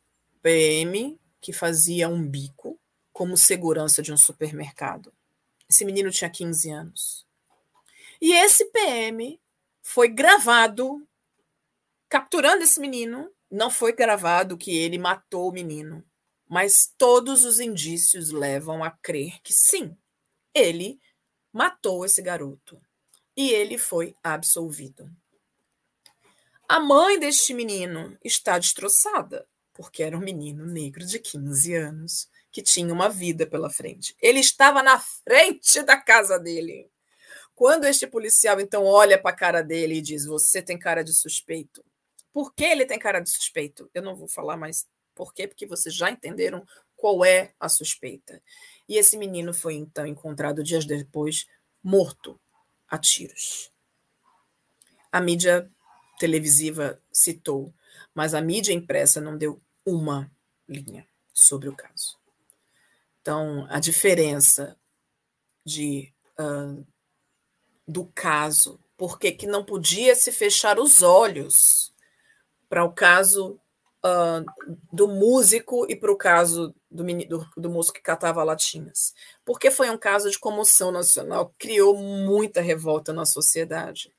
PM 0.43 1.21
que 1.41 1.53
fazia 1.53 2.09
um 2.09 2.27
bico 2.27 2.81
como 3.13 3.37
segurança 3.37 4.03
de 4.03 4.13
um 4.13 4.17
supermercado. 4.17 5.13
Esse 5.69 5.85
menino 5.85 6.11
tinha 6.11 6.31
15 6.31 6.71
anos. 6.71 7.27
E 8.21 8.33
esse 8.33 8.65
PM 8.67 9.41
foi 9.83 10.09
gravado 10.09 11.07
capturando 12.09 12.63
esse 12.63 12.81
menino, 12.81 13.31
não 13.51 13.71
foi 13.71 13.93
gravado 13.93 14.57
que 14.57 14.77
ele 14.77 14.97
matou 14.97 15.49
o 15.49 15.53
menino, 15.53 16.05
mas 16.49 16.93
todos 16.97 17.45
os 17.45 17.59
indícios 17.59 18.31
levam 18.31 18.83
a 18.83 18.91
crer 18.91 19.41
que 19.43 19.53
sim, 19.53 19.97
ele 20.55 20.99
matou 21.53 22.05
esse 22.05 22.23
garoto 22.23 22.81
e 23.37 23.51
ele 23.51 23.77
foi 23.77 24.15
absolvido. 24.23 25.11
A 26.69 26.81
mãe 26.81 27.19
deste 27.21 27.55
menino 27.55 28.19
está 28.25 28.59
destroçada, 28.59 29.47
porque 29.73 30.03
era 30.03 30.17
um 30.17 30.21
menino 30.21 30.67
negro 30.67 31.05
de 31.05 31.19
15 31.19 31.75
anos 31.75 32.29
que 32.51 32.63
tinha 32.63 32.93
uma 32.93 33.09
vida 33.09 33.47
pela 33.47 33.69
frente. 33.69 34.17
Ele 34.21 34.41
estava 34.41 34.83
na 34.83 34.99
frente 34.99 35.83
da 35.83 35.97
casa 35.97 36.39
dele. 36.39 36.91
Quando 37.55 37.85
este 37.85 38.07
policial 38.07 38.59
então 38.61 38.85
olha 38.85 39.21
para 39.21 39.31
a 39.31 39.37
cara 39.37 39.63
dele 39.63 39.97
e 39.97 40.03
diz: 40.03 40.25
Você 40.25 40.61
tem 40.61 40.79
cara 40.79 41.05
de 41.05 41.15
suspeito, 41.15 41.85
por 42.33 42.55
que 42.55 42.65
ele 42.65 42.85
tem 42.85 42.99
cara 42.99 43.21
de 43.21 43.31
suspeito? 43.31 43.91
Eu 43.95 44.03
não 44.03 44.17
vou 44.17 44.29
falar 44.29 44.57
mais 44.57 44.87
por 45.15 45.33
quê, 45.33 45.47
porque 45.47 45.67
vocês 45.67 45.95
já 45.95 46.11
entenderam 46.11 46.67
qual 46.97 47.25
é 47.25 47.53
a 47.61 47.69
suspeita. 47.69 48.43
E 48.89 48.97
esse 48.99 49.17
menino 49.17 49.55
foi 49.55 49.75
então 49.75 50.07
encontrado 50.07 50.63
dias 50.63 50.85
depois 50.85 51.47
morto 51.83 52.41
a 52.89 52.99
tiros. 52.99 53.71
A 55.11 55.21
mídia 55.21 55.71
televisiva 56.19 57.01
citou, 57.13 57.73
mas 58.15 58.35
a 58.35 58.41
mídia 58.41 58.73
impressa 58.73 59.21
não 59.21 59.37
deu 59.37 59.61
uma 59.85 60.31
linha 60.69 61.07
sobre 61.33 61.69
o 61.69 61.77
caso. 61.77 62.19
Então, 63.21 63.67
a 63.69 63.81
diferença 63.81 64.77
de 65.65 66.13
uh, 66.39 66.87
do 67.87 68.07
caso, 68.07 68.81
porque 68.97 69.33
que 69.33 69.47
não 69.47 69.65
podia 69.65 70.15
se 70.15 70.33
fechar 70.33 70.79
os 70.79 71.03
olhos 71.03 71.93
para 72.69 72.85
o 72.85 72.93
caso 72.93 73.61
uh, 74.05 74.45
do 74.93 75.09
músico 75.09 75.87
e 75.89 75.97
para 75.97 76.13
o 76.13 76.17
caso 76.17 76.75
do, 76.97 77.05
do, 77.05 77.49
do, 77.57 77.71
músico 77.71 77.99
que 77.99 78.03
catava 78.03 78.43
latinhas. 78.43 79.15
Porque 79.45 79.71
foi 79.71 79.91
um 79.91 79.99
caso 79.99 80.31
de 80.31 80.39
comoção 80.39 80.91
nacional, 80.91 81.55
criou 81.59 81.97
muita 81.97 82.61
revolta 82.61 83.13
na 83.13 83.25
sociedade. 83.25 84.13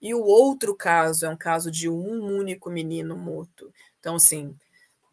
E 0.00 0.14
o 0.14 0.22
outro 0.22 0.74
caso 0.74 1.26
é 1.26 1.28
um 1.28 1.36
caso 1.36 1.70
de 1.70 1.88
um 1.88 2.36
único 2.36 2.70
menino 2.70 3.16
morto. 3.16 3.72
Então, 4.00 4.16
assim, 4.16 4.56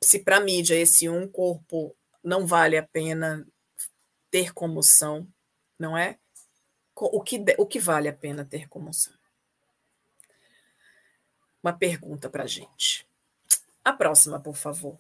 se 0.02 0.20
para 0.20 0.38
a 0.38 0.42
mídia 0.42 0.76
esse 0.76 1.08
um 1.08 1.28
corpo 1.28 1.96
não 2.24 2.48
vale 2.48 2.78
a 2.78 2.84
pena 2.84 3.46
ter 4.30 4.54
comoção, 4.54 5.28
não 5.78 5.98
é? 5.98 6.18
O 6.96 7.22
que, 7.22 7.44
o 7.58 7.66
que 7.66 7.80
vale 7.80 8.08
a 8.08 8.14
pena 8.14 8.46
ter 8.46 8.68
comoção? 8.68 9.14
uma 11.62 11.74
pergunta 11.74 12.30
para 12.30 12.44
a 12.44 12.48
gente. 12.48 13.08
A 13.84 13.94
próxima, 13.94 14.40
por 14.40 14.56
favor. 14.56 14.98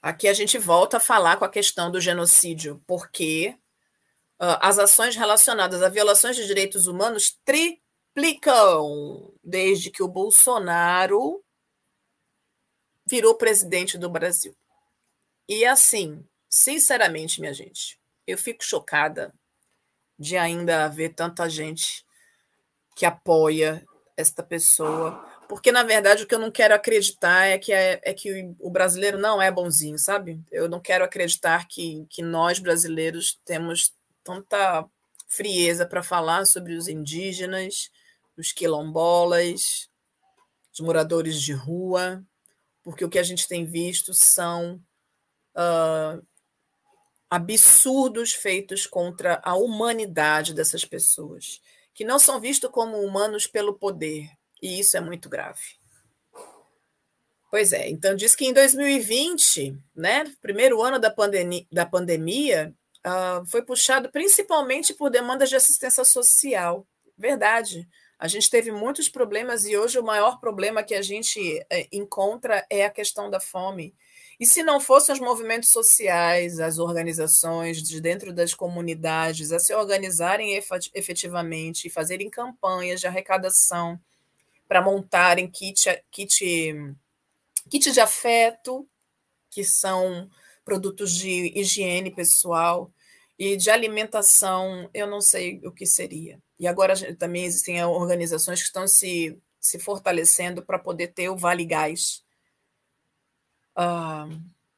Aqui 0.00 0.28
a 0.28 0.32
gente 0.32 0.58
volta 0.58 0.98
a 0.98 1.00
falar 1.00 1.36
com 1.36 1.44
a 1.44 1.50
questão 1.50 1.90
do 1.90 2.00
genocídio, 2.00 2.82
porque 2.86 3.58
uh, 4.40 4.58
as 4.60 4.78
ações 4.78 5.16
relacionadas 5.16 5.82
a 5.82 5.88
violações 5.88 6.36
de 6.36 6.46
direitos 6.46 6.86
humanos 6.86 7.36
triplicam 7.44 9.32
desde 9.42 9.90
que 9.90 10.02
o 10.02 10.08
Bolsonaro 10.08 11.44
virou 13.04 13.34
presidente 13.34 13.98
do 13.98 14.08
Brasil. 14.08 14.56
E 15.48 15.64
assim, 15.64 16.24
sinceramente, 16.48 17.40
minha 17.40 17.54
gente, 17.54 17.98
eu 18.26 18.38
fico 18.38 18.62
chocada 18.62 19.34
de 20.18 20.36
ainda 20.36 20.84
haver 20.84 21.14
tanta 21.14 21.48
gente 21.48 22.04
que 22.94 23.06
apoia 23.06 23.86
esta 24.16 24.42
pessoa. 24.42 25.27
Porque, 25.48 25.72
na 25.72 25.82
verdade, 25.82 26.22
o 26.22 26.26
que 26.26 26.34
eu 26.34 26.38
não 26.38 26.50
quero 26.50 26.74
acreditar 26.74 27.46
é 27.46 27.58
que, 27.58 27.72
é, 27.72 28.00
é 28.02 28.12
que 28.12 28.54
o 28.58 28.70
brasileiro 28.70 29.18
não 29.18 29.40
é 29.40 29.50
bonzinho, 29.50 29.98
sabe? 29.98 30.40
Eu 30.52 30.68
não 30.68 30.78
quero 30.78 31.04
acreditar 31.04 31.66
que, 31.66 32.06
que 32.10 32.22
nós, 32.22 32.58
brasileiros, 32.58 33.40
temos 33.44 33.94
tanta 34.22 34.86
frieza 35.26 35.86
para 35.86 36.02
falar 36.02 36.44
sobre 36.44 36.74
os 36.74 36.86
indígenas, 36.86 37.90
os 38.36 38.52
quilombolas, 38.52 39.88
os 40.72 40.80
moradores 40.80 41.40
de 41.40 41.52
rua, 41.52 42.22
porque 42.82 43.04
o 43.04 43.08
que 43.08 43.18
a 43.18 43.22
gente 43.22 43.48
tem 43.48 43.64
visto 43.64 44.12
são 44.12 44.80
uh, 45.56 46.26
absurdos 47.30 48.32
feitos 48.32 48.86
contra 48.86 49.40
a 49.42 49.54
humanidade 49.54 50.54
dessas 50.54 50.84
pessoas 50.84 51.60
que 51.98 52.04
não 52.04 52.16
são 52.16 52.40
vistos 52.40 52.70
como 52.70 52.96
humanos 52.98 53.48
pelo 53.48 53.74
poder, 53.74 54.30
e 54.62 54.80
isso 54.80 54.96
é 54.96 55.00
muito 55.00 55.28
grave. 55.28 55.60
Pois 57.50 57.72
é, 57.72 57.88
então 57.88 58.14
diz 58.14 58.36
que 58.36 58.44
em 58.44 58.52
2020, 58.52 59.74
né, 59.96 60.24
primeiro 60.40 60.82
ano 60.82 60.98
da, 60.98 61.10
pandemia, 61.10 61.66
da 61.72 61.86
pandemia 61.86 62.74
uh, 63.06 63.46
foi 63.46 63.62
puxado 63.62 64.10
principalmente 64.10 64.92
por 64.92 65.10
demandas 65.10 65.48
de 65.48 65.56
assistência 65.56 66.04
social. 66.04 66.86
Verdade. 67.16 67.88
A 68.18 68.26
gente 68.26 68.50
teve 68.50 68.72
muitos 68.72 69.08
problemas 69.08 69.64
e 69.64 69.76
hoje 69.76 69.98
o 69.98 70.04
maior 70.04 70.40
problema 70.40 70.82
que 70.82 70.94
a 70.94 71.00
gente 71.00 71.64
eh, 71.70 71.86
encontra 71.92 72.66
é 72.68 72.84
a 72.84 72.90
questão 72.90 73.30
da 73.30 73.38
fome. 73.38 73.94
E 74.40 74.46
se 74.46 74.62
não 74.62 74.80
fossem 74.80 75.12
os 75.12 75.20
movimentos 75.20 75.68
sociais, 75.68 76.58
as 76.58 76.78
organizações 76.78 77.80
de 77.80 78.00
dentro 78.00 78.32
das 78.32 78.54
comunidades 78.54 79.52
a 79.52 79.60
se 79.60 79.72
organizarem 79.72 80.60
efetivamente 80.94 81.86
e 81.86 81.90
fazerem 81.90 82.28
campanhas 82.28 83.00
de 83.00 83.06
arrecadação 83.06 84.00
para 84.68 84.82
montarem 84.82 85.50
kit, 85.50 85.84
kit, 86.10 86.74
kit 87.68 87.90
de 87.90 88.00
afeto, 88.00 88.88
que 89.50 89.64
são 89.64 90.30
produtos 90.64 91.12
de 91.12 91.52
higiene 91.58 92.14
pessoal 92.14 92.92
e 93.38 93.56
de 93.56 93.70
alimentação, 93.70 94.90
eu 94.92 95.06
não 95.06 95.20
sei 95.20 95.60
o 95.64 95.72
que 95.72 95.86
seria. 95.86 96.40
E 96.58 96.68
agora 96.68 96.94
também 97.16 97.44
existem 97.44 97.82
organizações 97.84 98.60
que 98.60 98.66
estão 98.66 98.86
se, 98.86 99.40
se 99.58 99.78
fortalecendo 99.78 100.62
para 100.62 100.78
poder 100.78 101.08
ter 101.08 101.28
o 101.30 101.36
Vale 101.36 101.64
Gás, 101.64 102.22
ah, 103.80 104.28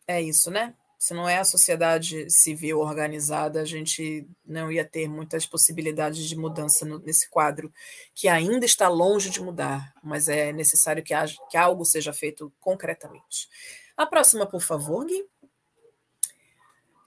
é 0.07 0.21
isso, 0.21 0.51
né? 0.51 0.75
Se 1.01 1.15
não 1.15 1.27
é 1.27 1.39
a 1.39 1.45
sociedade 1.45 2.27
civil 2.29 2.81
organizada, 2.81 3.63
a 3.63 3.65
gente 3.65 4.29
não 4.45 4.71
ia 4.71 4.85
ter 4.85 5.09
muitas 5.09 5.47
possibilidades 5.47 6.29
de 6.29 6.37
mudança 6.37 6.85
no, 6.85 6.99
nesse 6.99 7.27
quadro, 7.31 7.73
que 8.15 8.29
ainda 8.29 8.67
está 8.67 8.87
longe 8.87 9.31
de 9.31 9.41
mudar, 9.41 9.95
mas 10.05 10.29
é 10.29 10.53
necessário 10.53 11.03
que, 11.03 11.15
haja, 11.15 11.39
que 11.49 11.57
algo 11.57 11.87
seja 11.87 12.13
feito 12.13 12.53
concretamente. 12.61 13.49
A 13.97 14.05
próxima, 14.05 14.45
por 14.45 14.61
favor, 14.61 15.07
Gui. 15.07 15.27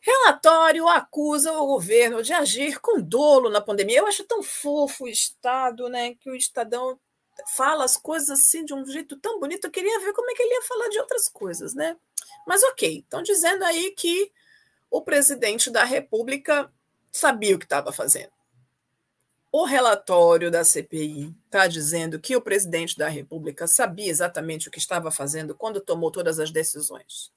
Relatório 0.02 0.88
acusa 0.88 1.52
o 1.54 1.68
governo 1.68 2.24
de 2.24 2.34
agir 2.34 2.80
com 2.80 3.00
dolo 3.00 3.48
na 3.48 3.62
pandemia. 3.62 4.00
Eu 4.00 4.08
acho 4.08 4.24
tão 4.24 4.42
fofo 4.42 5.04
o 5.04 5.08
Estado, 5.08 5.88
né? 5.88 6.16
Que 6.16 6.32
o 6.32 6.36
Estadão 6.36 7.00
fala 7.56 7.84
as 7.84 7.98
coisas 7.98 8.30
assim 8.30 8.66
de 8.66 8.74
um 8.74 8.86
jeito 8.86 9.18
tão 9.18 9.40
bonito. 9.40 9.66
Eu 9.66 9.72
queria 9.72 10.00
ver 10.00 10.14
como 10.14 10.30
é 10.30 10.34
que 10.34 10.42
ele 10.42 10.54
ia 10.54 10.62
falar 10.64 10.90
de 10.90 11.00
outras 11.00 11.28
coisas, 11.30 11.74
né? 11.74 11.98
Mas 12.46 12.64
ok, 12.64 13.00
estão 13.00 13.22
dizendo 13.22 13.64
aí 13.64 13.92
que 13.92 14.32
o 14.90 15.02
presidente 15.02 15.72
da 15.72 15.84
República 15.84 16.72
sabia 17.12 17.56
o 17.56 17.60
que 17.60 17.66
estava 17.66 17.92
fazendo. 17.92 18.32
O 19.52 19.66
relatório 19.66 20.50
da 20.50 20.64
CPI 20.64 21.34
está 21.46 21.68
dizendo 21.68 22.20
que 22.20 22.36
o 22.36 22.42
presidente 22.42 22.98
da 22.98 23.08
República 23.08 23.68
sabia 23.68 24.10
exatamente 24.10 24.68
o 24.68 24.72
que 24.72 24.80
estava 24.80 25.12
fazendo 25.12 25.54
quando 25.54 25.80
tomou 25.80 26.12
todas 26.12 26.40
as 26.40 26.50
decisões. 26.50 27.32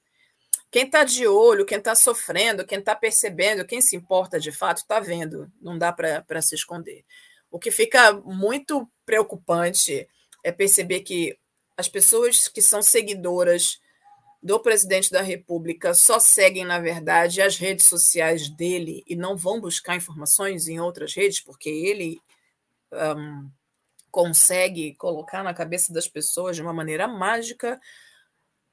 Quem 0.71 0.85
está 0.85 1.05
de 1.05 1.27
olho, 1.27 1.67
quem 1.67 1.79
está 1.79 1.95
sofrendo, 1.95 2.67
quem 2.67 2.79
está 2.79 2.95
percebendo, 2.95 3.67
quem 3.67 3.81
se 3.81 3.95
importa 3.95 4.41
de 4.41 4.51
fato, 4.51 4.79
está 4.79 4.99
vendo, 4.99 5.51
não 5.61 5.79
dá 5.79 5.93
para 5.93 6.43
se 6.43 6.55
esconder. 6.55 7.05
O 7.51 7.59
que 7.59 7.71
fica 7.71 8.13
muito 8.13 8.91
preocupante 9.07 10.07
é 10.45 10.53
perceber 10.53 11.01
que 11.01 11.39
as 11.77 11.89
pessoas 11.89 12.49
que 12.49 12.61
são 12.61 12.83
seguidoras 12.83 13.81
do 14.43 14.61
presidente 14.61 15.11
da 15.11 15.23
República 15.23 15.95
só 15.95 16.19
seguem, 16.19 16.65
na 16.65 16.79
verdade, 16.79 17.41
as 17.41 17.57
redes 17.57 17.87
sociais 17.87 18.49
dele 18.49 19.03
e 19.07 19.17
não 19.17 19.37
vão 19.37 19.61
buscar 19.61 19.97
informações 19.97 20.69
em 20.69 20.79
outras 20.79 21.15
redes, 21.15 21.41
porque 21.41 21.69
ele 21.69 22.21
um, 22.93 23.51
consegue 24.11 24.95
colocar 24.95 25.43
na 25.43 25.53
cabeça 25.53 25.93
das 25.93 26.07
pessoas 26.07 26.57
de 26.57 26.63
uma 26.63 26.73
maneira 26.73 27.09
mágica 27.09 27.81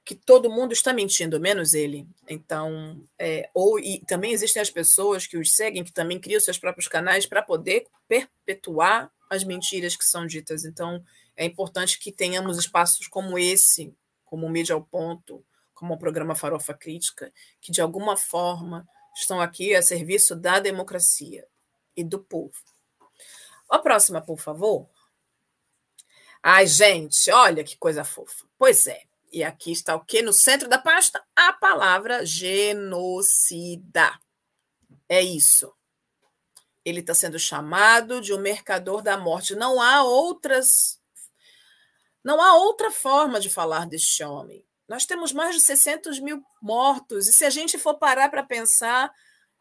que 0.06 0.16
todo 0.16 0.52
mundo 0.52 0.74
está 0.74 0.94
mentindo, 0.94 1.40
menos 1.40 1.74
ele. 1.74 2.06
Então, 2.30 3.02
é, 3.18 3.50
ou 3.54 3.80
e 3.80 4.00
também 4.06 4.32
existem 4.34 4.62
as 4.62 4.70
pessoas 4.70 5.26
que 5.26 5.38
os 5.38 5.54
seguem, 5.54 5.84
que 5.84 5.94
também 5.94 6.20
criam 6.20 6.40
seus 6.42 6.58
próprios 6.58 6.88
canais 6.88 7.26
para 7.26 7.42
poder 7.42 7.88
perpetuar 8.08 9.12
as 9.34 9.44
mentiras 9.44 9.96
que 9.96 10.06
são 10.06 10.26
ditas. 10.26 10.66
Então, 10.66 11.04
é 11.36 11.46
importante 11.46 12.00
que 12.00 12.12
tenhamos 12.12 12.58
espaços 12.58 13.08
como 13.08 13.38
esse, 13.38 13.96
como 14.24 14.46
o 14.46 14.50
Mídia 14.50 14.76
ao 14.76 14.84
Ponto, 14.84 15.46
como 15.74 15.94
o 15.94 16.00
programa 16.00 16.36
Farofa 16.36 16.74
Crítica, 16.74 17.32
que 17.60 17.72
de 17.72 17.82
alguma 17.82 18.16
forma 18.16 18.88
estão 19.16 19.42
aqui 19.42 19.76
a 19.76 19.82
serviço 19.82 20.36
da 20.36 20.60
democracia 20.60 21.48
e 21.96 22.04
do 22.04 22.20
povo. 22.20 22.54
A 23.70 23.80
próxima, 23.80 24.22
por 24.22 24.40
favor. 24.40 24.88
Ai, 26.42 26.68
gente, 26.68 27.32
olha 27.32 27.64
que 27.64 27.78
coisa 27.78 28.04
fofa. 28.04 28.46
Pois 28.58 28.88
é. 28.88 29.04
E 29.32 29.44
aqui 29.44 29.72
está 29.72 29.96
o 29.96 30.06
que 30.06 30.22
no 30.22 30.32
centro 30.32 30.70
da 30.70 30.78
pasta? 30.78 31.24
A 31.36 31.54
palavra 31.54 32.26
genocida. 32.26 34.20
É 35.10 35.22
isso. 35.22 35.74
Ele 36.86 37.00
está 37.00 37.14
sendo 37.14 37.40
chamado 37.40 38.20
de 38.20 38.34
um 38.34 38.40
mercador 38.40 39.02
da 39.02 39.18
morte. 39.18 39.56
Não 39.56 39.82
há 39.82 40.04
outras. 40.04 41.00
Não 42.24 42.42
há 42.42 42.56
outra 42.56 42.92
forma 42.92 43.40
de 43.40 43.50
falar 43.50 43.86
deste 43.86 44.24
homem. 44.24 44.66
Nós 44.88 45.06
temos 45.06 45.32
mais 45.32 45.56
de 45.56 45.62
600 45.62 46.20
mil 46.20 46.44
mortos. 46.62 47.28
E 47.28 47.34
se 47.34 47.46
a 47.46 47.50
gente 47.50 47.78
for 47.78 47.96
parar 47.96 48.30
para 48.30 48.44
pensar 48.44 49.14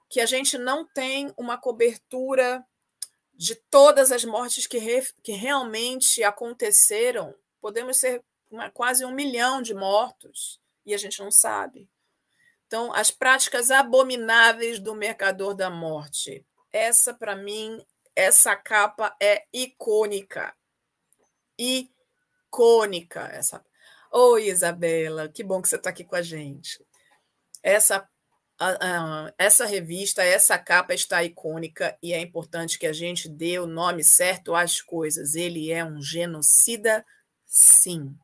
que 0.09 0.21
a 0.21 0.27
gente 0.27 0.59
não 0.59 0.85
tem 0.85 1.33
uma 1.37 1.57
cobertura 1.57 2.65
de 3.35 3.55
todas 3.55 4.13
as 4.13 4.25
mortes 4.25 4.67
que, 4.67 4.79
re, 4.79 5.03
que 5.23 5.33
realmente 5.33 6.23
aconteceram, 6.23 7.35
podemos 7.61 7.99
ser 7.99 8.23
uma, 8.51 8.71
quase 8.71 9.05
um 9.05 9.11
milhão 9.11 9.63
de 9.63 9.75
mortos 9.75 10.61
e 10.85 10.95
a 10.95 10.99
gente 10.99 11.21
não 11.21 11.31
sabe. 11.31 11.89
Então, 12.67 12.93
as 12.93 13.11
práticas 13.11 13.71
abomináveis 13.71 14.79
do 14.79 14.95
mercador 14.95 15.55
da 15.55 15.71
morte. 15.71 16.45
Essa, 16.73 17.13
para 17.13 17.37
mim, 17.37 17.85
essa 18.17 18.57
capa 18.57 19.15
é 19.21 19.45
icônica. 19.53 20.55
Icônica. 21.59 23.21
Essa. 23.33 23.65
Oi, 24.11 24.49
Isabela, 24.49 25.29
que 25.29 25.43
bom 25.43 25.61
que 25.61 25.69
você 25.69 25.77
está 25.77 25.91
aqui 25.91 26.05
com 26.05 26.17
a 26.17 26.23
gente. 26.23 26.85
Essa, 27.63 28.09
essa 29.39 29.67
revista, 29.67 30.23
essa 30.23 30.59
capa 30.59 30.95
está 30.95 31.23
icônica 31.23 31.97
e 32.03 32.13
é 32.13 32.21
importante 32.21 32.79
que 32.79 32.87
a 32.87 32.93
gente 32.93 33.29
dê 33.29 33.59
o 33.59 33.67
nome 33.67 34.03
certo 34.03 34.55
às 34.55 34.81
coisas. 34.81 35.35
Ele 35.35 35.71
é 35.71 35.85
um 35.85 36.01
genocida, 36.03 37.05
sim. 37.47 38.17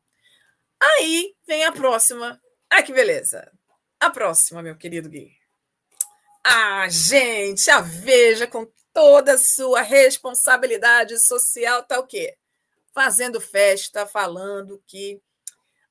Aí 0.81 1.35
vem 1.47 1.65
a 1.65 1.71
próxima. 1.71 2.41
Ah, 2.69 2.81
que 2.81 2.93
beleza. 2.93 3.51
A 3.99 4.09
próxima, 4.09 4.61
meu 4.61 4.77
querido 4.77 5.09
Gui. 5.09 5.38
Ah, 6.51 6.89
gente, 6.89 7.69
a 7.69 7.79
Veja, 7.79 8.47
com 8.47 8.65
toda 8.91 9.33
a 9.33 9.37
sua 9.37 9.81
responsabilidade 9.81 11.17
social, 11.19 11.83
tá 11.83 11.99
o 11.99 12.07
quê? 12.07 12.37
Fazendo 12.93 13.39
festa, 13.39 14.07
falando 14.07 14.81
que 14.87 15.21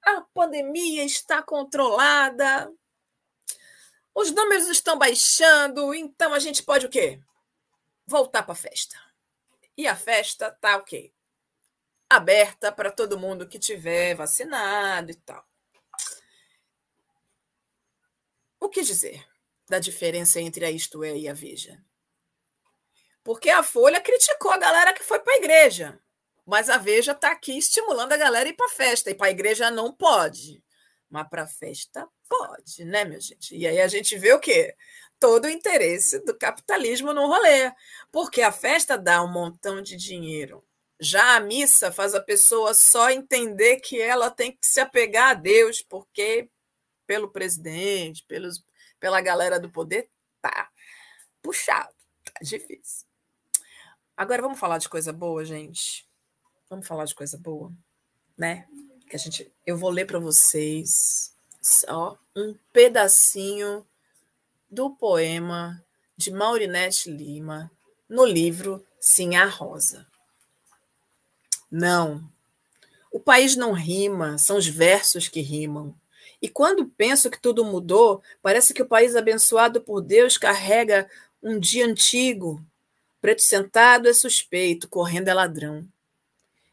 a 0.02 0.20
pandemia 0.34 1.04
está 1.04 1.42
controlada, 1.42 2.72
os 4.14 4.32
números 4.32 4.66
estão 4.66 4.98
baixando, 4.98 5.94
então 5.94 6.34
a 6.34 6.38
gente 6.38 6.62
pode 6.62 6.86
o 6.86 6.90
quê? 6.90 7.20
Voltar 8.06 8.42
para 8.42 8.52
a 8.52 8.56
festa. 8.56 8.96
E 9.76 9.86
a 9.86 9.94
festa 9.94 10.50
tá 10.60 10.76
o 10.76 10.82
quê? 10.82 11.12
aberta 12.08 12.72
para 12.72 12.90
todo 12.90 13.18
mundo 13.18 13.46
que 13.46 13.58
tiver 13.58 14.14
vacinado 14.14 15.10
e 15.10 15.14
tal. 15.14 15.46
O 18.58 18.68
que 18.68 18.82
dizer 18.82 19.24
da 19.68 19.78
diferença 19.78 20.40
entre 20.40 20.64
a 20.64 20.70
Isto 20.70 21.04
É 21.04 21.16
e 21.16 21.28
a 21.28 21.34
Veja? 21.34 21.82
Porque 23.22 23.50
a 23.50 23.62
Folha 23.62 24.00
criticou 24.00 24.50
a 24.50 24.58
galera 24.58 24.92
que 24.92 25.02
foi 25.02 25.18
para 25.18 25.34
a 25.34 25.38
igreja, 25.38 26.00
mas 26.46 26.70
a 26.70 26.78
Veja 26.78 27.12
está 27.12 27.32
aqui 27.32 27.56
estimulando 27.58 28.12
a 28.12 28.16
galera 28.16 28.48
a 28.48 28.50
ir 28.50 28.56
para 28.56 28.66
a 28.66 28.70
festa, 28.70 29.10
e 29.10 29.14
para 29.14 29.26
a 29.26 29.30
igreja 29.30 29.70
não 29.70 29.92
pode, 29.92 30.62
mas 31.10 31.28
para 31.28 31.42
a 31.42 31.46
festa 31.46 32.08
pode, 32.28 32.84
né, 32.84 33.04
minha 33.04 33.20
gente? 33.20 33.54
E 33.56 33.66
aí 33.66 33.80
a 33.80 33.88
gente 33.88 34.16
vê 34.16 34.32
o 34.32 34.40
quê? 34.40 34.74
Todo 35.20 35.46
o 35.46 35.50
interesse 35.50 36.20
do 36.24 36.36
capitalismo 36.36 37.12
no 37.12 37.26
rolê, 37.26 37.72
porque 38.10 38.40
a 38.40 38.52
festa 38.52 38.96
dá 38.96 39.22
um 39.22 39.30
montão 39.30 39.82
de 39.82 39.96
dinheiro 39.96 40.64
já 41.00 41.36
a 41.36 41.40
missa 41.40 41.92
faz 41.92 42.14
a 42.14 42.20
pessoa 42.20 42.74
só 42.74 43.10
entender 43.10 43.76
que 43.76 44.00
ela 44.00 44.30
tem 44.30 44.52
que 44.52 44.66
se 44.66 44.80
apegar 44.80 45.30
a 45.30 45.34
Deus, 45.34 45.82
porque 45.82 46.50
pelo 47.06 47.30
presidente, 47.30 48.24
pelos, 48.26 48.64
pela 49.00 49.20
galera 49.20 49.58
do 49.58 49.70
poder, 49.70 50.08
tá 50.40 50.70
puxado, 51.42 51.94
tá 52.24 52.40
difícil. 52.42 53.06
Agora 54.16 54.42
vamos 54.42 54.58
falar 54.58 54.78
de 54.78 54.88
coisa 54.88 55.12
boa, 55.12 55.44
gente. 55.44 56.08
Vamos 56.68 56.86
falar 56.86 57.04
de 57.04 57.14
coisa 57.14 57.38
boa, 57.38 57.72
né? 58.36 58.66
Que 59.08 59.16
a 59.16 59.18
gente, 59.18 59.50
eu 59.64 59.76
vou 59.76 59.90
ler 59.90 60.06
para 60.06 60.18
vocês 60.18 61.34
só 61.62 62.18
um 62.36 62.54
pedacinho 62.72 63.86
do 64.70 64.90
poema 64.90 65.82
de 66.16 66.30
Maurinete 66.30 67.10
Lima 67.10 67.70
no 68.08 68.24
livro 68.24 68.84
Sim 69.00 69.36
a 69.36 69.46
Rosa. 69.46 70.06
Não. 71.70 72.28
O 73.12 73.20
país 73.20 73.56
não 73.56 73.72
rima, 73.72 74.36
são 74.38 74.56
os 74.56 74.66
versos 74.66 75.28
que 75.28 75.40
rimam. 75.40 75.94
E 76.40 76.48
quando 76.48 76.86
penso 76.86 77.30
que 77.30 77.40
tudo 77.40 77.64
mudou, 77.64 78.22
parece 78.40 78.72
que 78.72 78.82
o 78.82 78.86
país 78.86 79.16
abençoado 79.16 79.80
por 79.80 80.00
Deus 80.00 80.36
carrega 80.36 81.10
um 81.42 81.58
dia 81.58 81.84
antigo. 81.84 82.64
Preto 83.20 83.42
sentado 83.42 84.08
é 84.08 84.12
suspeito, 84.12 84.88
correndo 84.88 85.28
é 85.28 85.34
ladrão. 85.34 85.86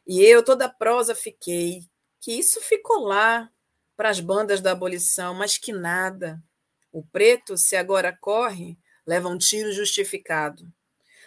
E 0.05 0.21
eu, 0.23 0.43
toda 0.43 0.69
prosa, 0.69 1.15
fiquei, 1.15 1.83
que 2.21 2.31
isso 2.31 2.61
ficou 2.61 2.99
lá 2.99 3.49
para 3.97 4.09
as 4.09 4.19
bandas 4.19 4.61
da 4.61 4.71
abolição, 4.71 5.33
mas 5.33 5.57
que 5.57 5.71
nada. 5.71 6.41
O 6.91 7.03
preto, 7.03 7.57
se 7.57 7.75
agora 7.75 8.15
corre, 8.15 8.77
leva 9.05 9.29
um 9.29 9.37
tiro 9.37 9.71
justificado. 9.71 10.71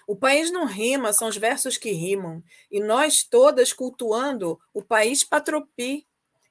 O 0.06 0.16
país 0.16 0.50
não 0.50 0.64
rima, 0.64 1.12
são 1.12 1.28
os 1.28 1.36
versos 1.36 1.76
que 1.76 1.90
rimam. 1.90 2.42
E 2.70 2.80
nós 2.80 3.22
todas 3.22 3.72
cultuando 3.72 4.58
o 4.72 4.82
país 4.82 5.22
patropi, 5.22 6.06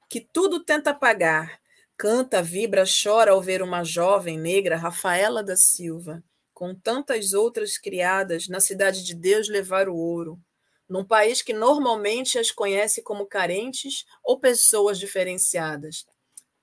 que 0.08 0.20
tudo 0.20 0.60
tenta 0.60 0.90
apagar. 0.90 1.60
Canta, 1.98 2.40
vibra, 2.40 2.84
chora 2.86 3.32
ao 3.32 3.42
ver 3.42 3.60
uma 3.60 3.84
jovem 3.84 4.38
negra, 4.38 4.76
Rafaela 4.76 5.42
da 5.42 5.56
Silva, 5.56 6.22
com 6.54 6.74
tantas 6.74 7.34
outras 7.34 7.76
criadas 7.76 8.48
na 8.48 8.60
cidade 8.60 9.04
de 9.04 9.14
Deus 9.14 9.48
levar 9.48 9.88
o 9.88 9.96
ouro. 9.96 10.40
Num 10.88 11.04
país 11.04 11.42
que 11.42 11.52
normalmente 11.52 12.38
as 12.38 12.50
conhece 12.50 13.02
como 13.02 13.26
carentes 13.26 14.06
ou 14.24 14.38
pessoas 14.38 14.98
diferenciadas. 14.98 16.06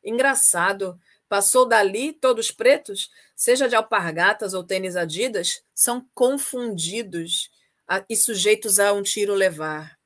Engraçado, 0.03 0.99
Passou 1.27 1.67
dali, 1.67 2.13
todos 2.13 2.51
pretos, 2.51 3.09
seja 3.35 3.67
de 3.67 3.75
alpargatas 3.75 4.53
ou 4.53 4.63
tênis 4.63 4.95
adidas, 4.95 5.63
são 5.73 6.07
confundidos 6.13 7.49
e 8.07 8.15
sujeitos 8.15 8.79
a 8.79 8.93
um 8.93 9.01
tiro 9.01 9.33
levar. 9.33 9.97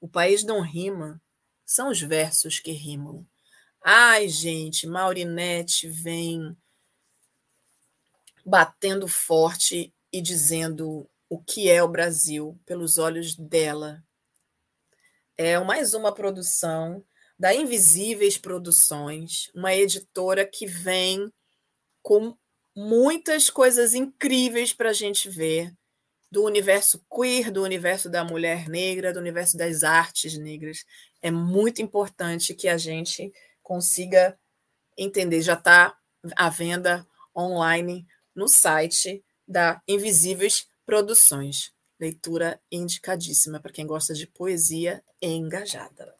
O 0.00 0.08
país 0.08 0.44
não 0.44 0.60
rima, 0.60 1.20
são 1.64 1.90
os 1.90 2.00
versos 2.00 2.60
que 2.60 2.72
rimam. 2.72 3.26
Ai, 3.88 4.26
gente, 4.28 4.84
Maurinete 4.84 5.88
vem 5.88 6.56
batendo 8.44 9.06
forte 9.06 9.94
e 10.12 10.20
dizendo 10.20 11.08
o 11.28 11.40
que 11.40 11.70
é 11.70 11.80
o 11.80 11.88
Brasil 11.88 12.58
pelos 12.66 12.98
olhos 12.98 13.36
dela. 13.36 14.02
É 15.36 15.56
mais 15.60 15.94
uma 15.94 16.12
produção 16.12 17.04
da 17.38 17.54
Invisíveis 17.54 18.36
Produções, 18.36 19.52
uma 19.54 19.72
editora 19.72 20.44
que 20.44 20.66
vem 20.66 21.32
com 22.02 22.36
muitas 22.74 23.48
coisas 23.48 23.94
incríveis 23.94 24.72
para 24.72 24.90
a 24.90 24.92
gente 24.92 25.28
ver 25.28 25.72
do 26.28 26.42
universo 26.42 27.00
queer, 27.08 27.52
do 27.52 27.62
universo 27.62 28.10
da 28.10 28.24
mulher 28.24 28.68
negra, 28.68 29.12
do 29.12 29.20
universo 29.20 29.56
das 29.56 29.84
artes 29.84 30.36
negras. 30.36 30.84
É 31.22 31.30
muito 31.30 31.80
importante 31.80 32.52
que 32.52 32.66
a 32.66 32.76
gente 32.76 33.32
consiga 33.66 34.38
entender. 34.96 35.42
Já 35.42 35.54
está 35.54 35.98
à 36.36 36.48
venda 36.48 37.04
online 37.36 38.06
no 38.32 38.46
site 38.46 39.24
da 39.46 39.82
Invisíveis 39.88 40.68
Produções. 40.86 41.74
Leitura 41.98 42.60
indicadíssima 42.70 43.58
para 43.58 43.72
quem 43.72 43.84
gosta 43.84 44.14
de 44.14 44.24
poesia 44.28 45.02
engajada. 45.20 46.14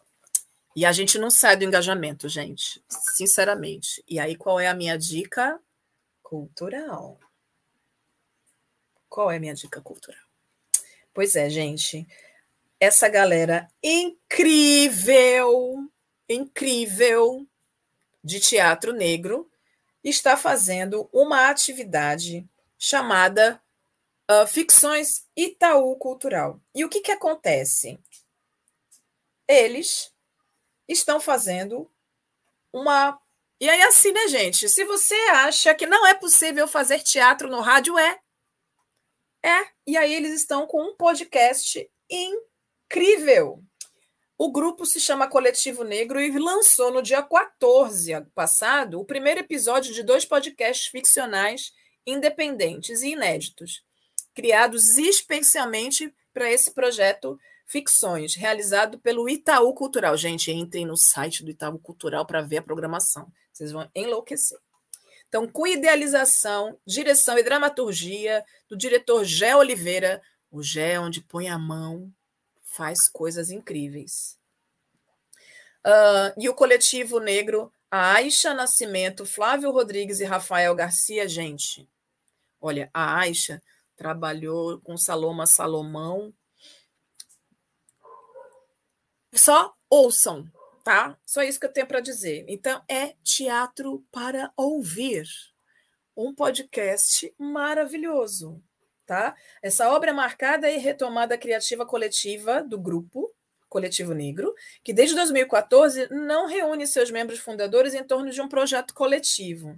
E 0.74 0.84
a 0.84 0.90
gente 0.90 1.20
não 1.20 1.30
sai 1.30 1.56
do 1.56 1.62
engajamento, 1.62 2.28
gente, 2.28 2.84
sinceramente. 3.16 4.02
E 4.08 4.18
aí, 4.18 4.34
qual 4.34 4.58
é 4.58 4.66
a 4.66 4.74
minha 4.74 4.98
dica? 4.98 5.60
Cultural. 6.22 7.20
Qual 9.08 9.30
é 9.30 9.36
a 9.36 9.40
minha 9.40 9.54
dica 9.54 9.80
cultural? 9.80 10.26
Pois 11.14 11.36
é, 11.36 11.48
gente. 11.48 12.04
Essa 12.80 13.08
galera 13.08 13.68
incrível, 13.82 15.52
incrível 16.28 17.46
de 18.22 18.40
teatro 18.40 18.92
negro 18.92 19.50
está 20.02 20.36
fazendo 20.36 21.08
uma 21.12 21.48
atividade 21.48 22.48
chamada 22.78 23.62
uh, 24.30 24.46
Ficções 24.46 25.26
Itaú 25.36 25.96
Cultural. 25.96 26.60
E 26.74 26.84
o 26.84 26.88
que, 26.88 27.00
que 27.00 27.12
acontece? 27.12 27.98
Eles 29.48 30.12
estão 30.88 31.20
fazendo 31.20 31.90
uma. 32.72 33.20
E 33.60 33.68
aí, 33.68 33.80
assim, 33.82 34.12
né, 34.12 34.28
gente? 34.28 34.68
Se 34.68 34.84
você 34.84 35.14
acha 35.30 35.74
que 35.74 35.86
não 35.86 36.06
é 36.06 36.14
possível 36.14 36.68
fazer 36.68 37.00
teatro 37.02 37.48
no 37.48 37.60
rádio, 37.60 37.98
é. 37.98 38.20
É. 39.42 39.68
E 39.86 39.96
aí, 39.96 40.14
eles 40.14 40.32
estão 40.34 40.66
com 40.66 40.82
um 40.82 40.96
podcast 40.96 41.88
incrível. 42.10 43.62
O 44.38 44.52
grupo 44.52 44.84
se 44.84 45.00
chama 45.00 45.28
Coletivo 45.28 45.82
Negro 45.82 46.20
e 46.20 46.38
lançou 46.38 46.92
no 46.92 47.00
dia 47.00 47.22
14 47.22 48.20
passado 48.34 49.00
o 49.00 49.04
primeiro 49.04 49.40
episódio 49.40 49.94
de 49.94 50.02
dois 50.02 50.26
podcasts 50.26 50.88
ficcionais 50.88 51.72
independentes 52.06 53.00
e 53.00 53.12
inéditos, 53.12 53.82
criados 54.34 54.98
especialmente 54.98 56.14
para 56.34 56.50
esse 56.50 56.72
projeto 56.72 57.38
Ficções, 57.68 58.36
realizado 58.36 59.00
pelo 59.00 59.28
Itaú 59.28 59.74
Cultural. 59.74 60.16
Gente, 60.16 60.52
entrem 60.52 60.86
no 60.86 60.96
site 60.96 61.42
do 61.42 61.50
Itaú 61.50 61.80
Cultural 61.80 62.24
para 62.24 62.40
ver 62.40 62.58
a 62.58 62.62
programação. 62.62 63.32
Vocês 63.52 63.72
vão 63.72 63.90
enlouquecer. 63.92 64.58
Então, 65.28 65.48
com 65.48 65.66
idealização, 65.66 66.78
direção 66.86 67.36
e 67.36 67.42
dramaturgia 67.42 68.44
do 68.68 68.76
diretor 68.76 69.24
Gé 69.24 69.56
Oliveira, 69.56 70.22
o 70.48 70.62
Gé 70.62 71.00
onde 71.00 71.20
põe 71.20 71.48
a 71.48 71.58
mão 71.58 72.12
faz 72.76 73.08
coisas 73.08 73.50
incríveis. 73.50 74.38
Uh, 75.84 76.38
e 76.38 76.48
o 76.48 76.54
coletivo 76.54 77.18
negro, 77.18 77.72
a 77.90 78.14
Aisha 78.14 78.52
Nascimento, 78.52 79.24
Flávio 79.24 79.70
Rodrigues 79.70 80.20
e 80.20 80.24
Rafael 80.24 80.74
Garcia, 80.74 81.26
gente. 81.26 81.88
Olha, 82.60 82.90
a 82.92 83.18
Aisha 83.18 83.62
trabalhou 83.96 84.78
com 84.80 84.96
Saloma 84.98 85.46
Salomão. 85.46 86.34
Só 89.32 89.74
ouçam, 89.88 90.50
tá? 90.84 91.16
Só 91.24 91.42
isso 91.42 91.58
que 91.58 91.66
eu 91.66 91.72
tenho 91.72 91.86
para 91.86 92.00
dizer. 92.00 92.44
Então, 92.48 92.82
é 92.88 93.14
teatro 93.22 94.04
para 94.10 94.52
ouvir. 94.56 95.26
Um 96.16 96.34
podcast 96.34 97.32
maravilhoso 97.38 98.62
tá? 99.06 99.34
Essa 99.62 99.88
obra 99.90 100.10
é 100.10 100.12
marcada 100.12 100.70
e 100.70 100.78
retomada 100.78 101.38
criativa 101.38 101.86
coletiva 101.86 102.62
do 102.62 102.78
grupo 102.78 103.32
Coletivo 103.68 104.12
Negro, 104.12 104.54
que 104.82 104.92
desde 104.92 105.14
2014 105.14 106.08
não 106.10 106.46
reúne 106.46 106.86
seus 106.86 107.10
membros 107.10 107.38
fundadores 107.38 107.94
em 107.94 108.04
torno 108.04 108.30
de 108.30 108.40
um 108.40 108.48
projeto 108.48 108.92
coletivo. 108.92 109.76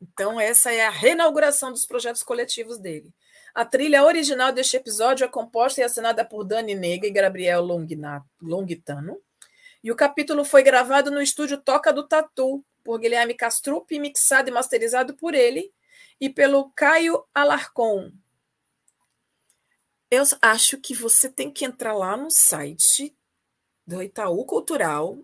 Então, 0.00 0.38
essa 0.38 0.72
é 0.72 0.84
a 0.84 0.90
reinauguração 0.90 1.72
dos 1.72 1.86
projetos 1.86 2.22
coletivos 2.22 2.78
dele. 2.78 3.12
A 3.54 3.64
trilha 3.64 4.04
original 4.04 4.52
deste 4.52 4.76
episódio 4.76 5.24
é 5.24 5.28
composta 5.28 5.80
e 5.80 5.84
assinada 5.84 6.24
por 6.24 6.44
Dani 6.44 6.74
Nega 6.74 7.06
e 7.06 7.10
Gabriel 7.10 7.62
Longitano. 8.42 9.18
E 9.82 9.92
o 9.92 9.96
capítulo 9.96 10.44
foi 10.44 10.62
gravado 10.62 11.10
no 11.10 11.22
estúdio 11.22 11.58
Toca 11.58 11.92
do 11.92 12.06
Tatu, 12.06 12.64
por 12.82 12.98
Guilherme 12.98 13.34
Castrup, 13.34 13.90
mixado 13.98 14.50
e 14.50 14.52
masterizado 14.52 15.14
por 15.14 15.34
ele, 15.34 15.72
e 16.20 16.28
pelo 16.28 16.70
Caio 16.70 17.24
Alarcon, 17.34 18.10
eu 20.10 20.22
acho 20.42 20.78
que 20.78 20.94
você 20.94 21.28
tem 21.28 21.50
que 21.50 21.64
entrar 21.64 21.92
lá 21.92 22.16
no 22.16 22.30
site 22.30 23.14
do 23.86 24.02
Itaú 24.02 24.44
Cultural 24.44 25.18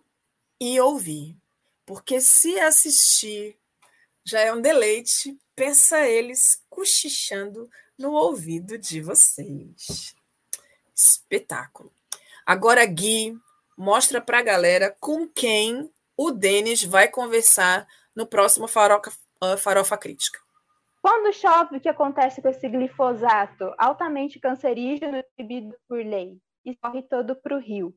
e 0.61 0.81
ouvir. 0.81 1.37
Porque 1.87 2.21
se 2.21 2.59
assistir 2.61 3.59
já 4.25 4.41
é 4.41 4.53
um 4.53 4.61
deleite, 4.61 5.39
pensa 5.57 6.07
eles 6.07 6.63
cochichando 6.69 7.71
no 7.99 8.13
ouvido 8.13 8.79
de 8.79 9.01
vocês. 9.01 10.15
Espetáculo. 10.95 11.93
Agora, 12.47 12.85
Gui, 12.85 13.37
mostra 13.77 14.21
para 14.21 14.39
a 14.39 14.43
galera 14.43 14.97
com 15.01 15.27
quem 15.29 15.91
o 16.17 16.31
Denis 16.31 16.83
vai 16.83 17.09
conversar 17.09 17.89
no 18.15 18.27
próximo 18.27 18.69
Farofa, 18.69 19.11
uh, 19.43 19.57
Farofa 19.57 19.97
Crítica. 19.97 20.39
Quando 21.03 21.33
chove, 21.33 21.77
o 21.77 21.81
que 21.81 21.89
acontece 21.89 22.43
com 22.43 22.49
esse 22.49 22.69
glifosato 22.69 23.75
altamente 23.79 24.39
cancerígeno 24.39 25.25
proibido 25.35 25.75
por 25.89 26.05
lei? 26.05 26.39
Escorre 26.65 27.03
todo 27.03 27.35
para 27.35 27.57
o 27.57 27.59
rio. 27.59 27.95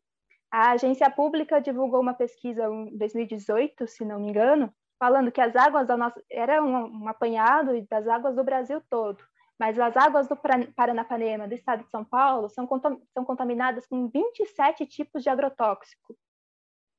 A 0.50 0.72
agência 0.72 1.10
pública 1.10 1.60
divulgou 1.60 2.00
uma 2.00 2.14
pesquisa 2.14 2.66
em 2.66 2.98
2018, 2.98 3.88
se 3.88 4.06
não 4.06 4.20
me 4.20 4.30
engano, 4.30 4.74
falando 4.98 5.32
que 5.32 5.42
as 5.42 5.54
águas 5.56 5.88
da 5.88 5.98
nossa 5.98 6.24
era 6.32 6.64
um, 6.64 7.04
um 7.04 7.08
apanhado 7.10 7.72
das 7.90 8.08
águas 8.08 8.36
do 8.36 8.44
Brasil 8.44 8.82
todo, 8.90 9.22
mas 9.60 9.78
as 9.78 9.98
águas 9.98 10.28
do 10.28 10.38
Paranapanema, 10.76 11.48
do 11.48 11.54
estado 11.54 11.84
de 11.84 11.90
São 11.90 12.06
Paulo, 12.06 12.50
são, 12.50 12.70
são 13.14 13.26
contaminadas 13.26 13.86
com 13.86 14.08
27 14.08 14.86
tipos 14.86 15.24
de 15.24 15.30
agrotóxico. 15.30 16.16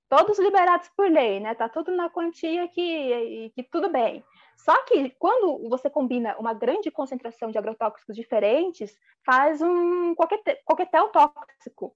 Todos 0.08 0.38
liberados 0.38 0.90
por 0.94 1.10
lei, 1.10 1.40
né? 1.40 1.54
Tá 1.54 1.68
tudo 1.68 1.94
na 1.96 2.10
quantia 2.10 2.68
que, 2.68 3.50
que 3.54 3.62
tudo 3.62 3.90
bem. 3.90 4.22
Só 4.56 4.84
que 4.84 5.10
quando 5.18 5.68
você 5.68 5.90
combina 5.90 6.36
uma 6.38 6.54
grande 6.54 6.90
concentração 6.90 7.50
de 7.50 7.58
agrotóxicos 7.58 8.16
diferentes, 8.16 8.96
faz 9.24 9.60
um 9.60 10.14
coquetel 10.14 11.08
tóxico. 11.08 11.94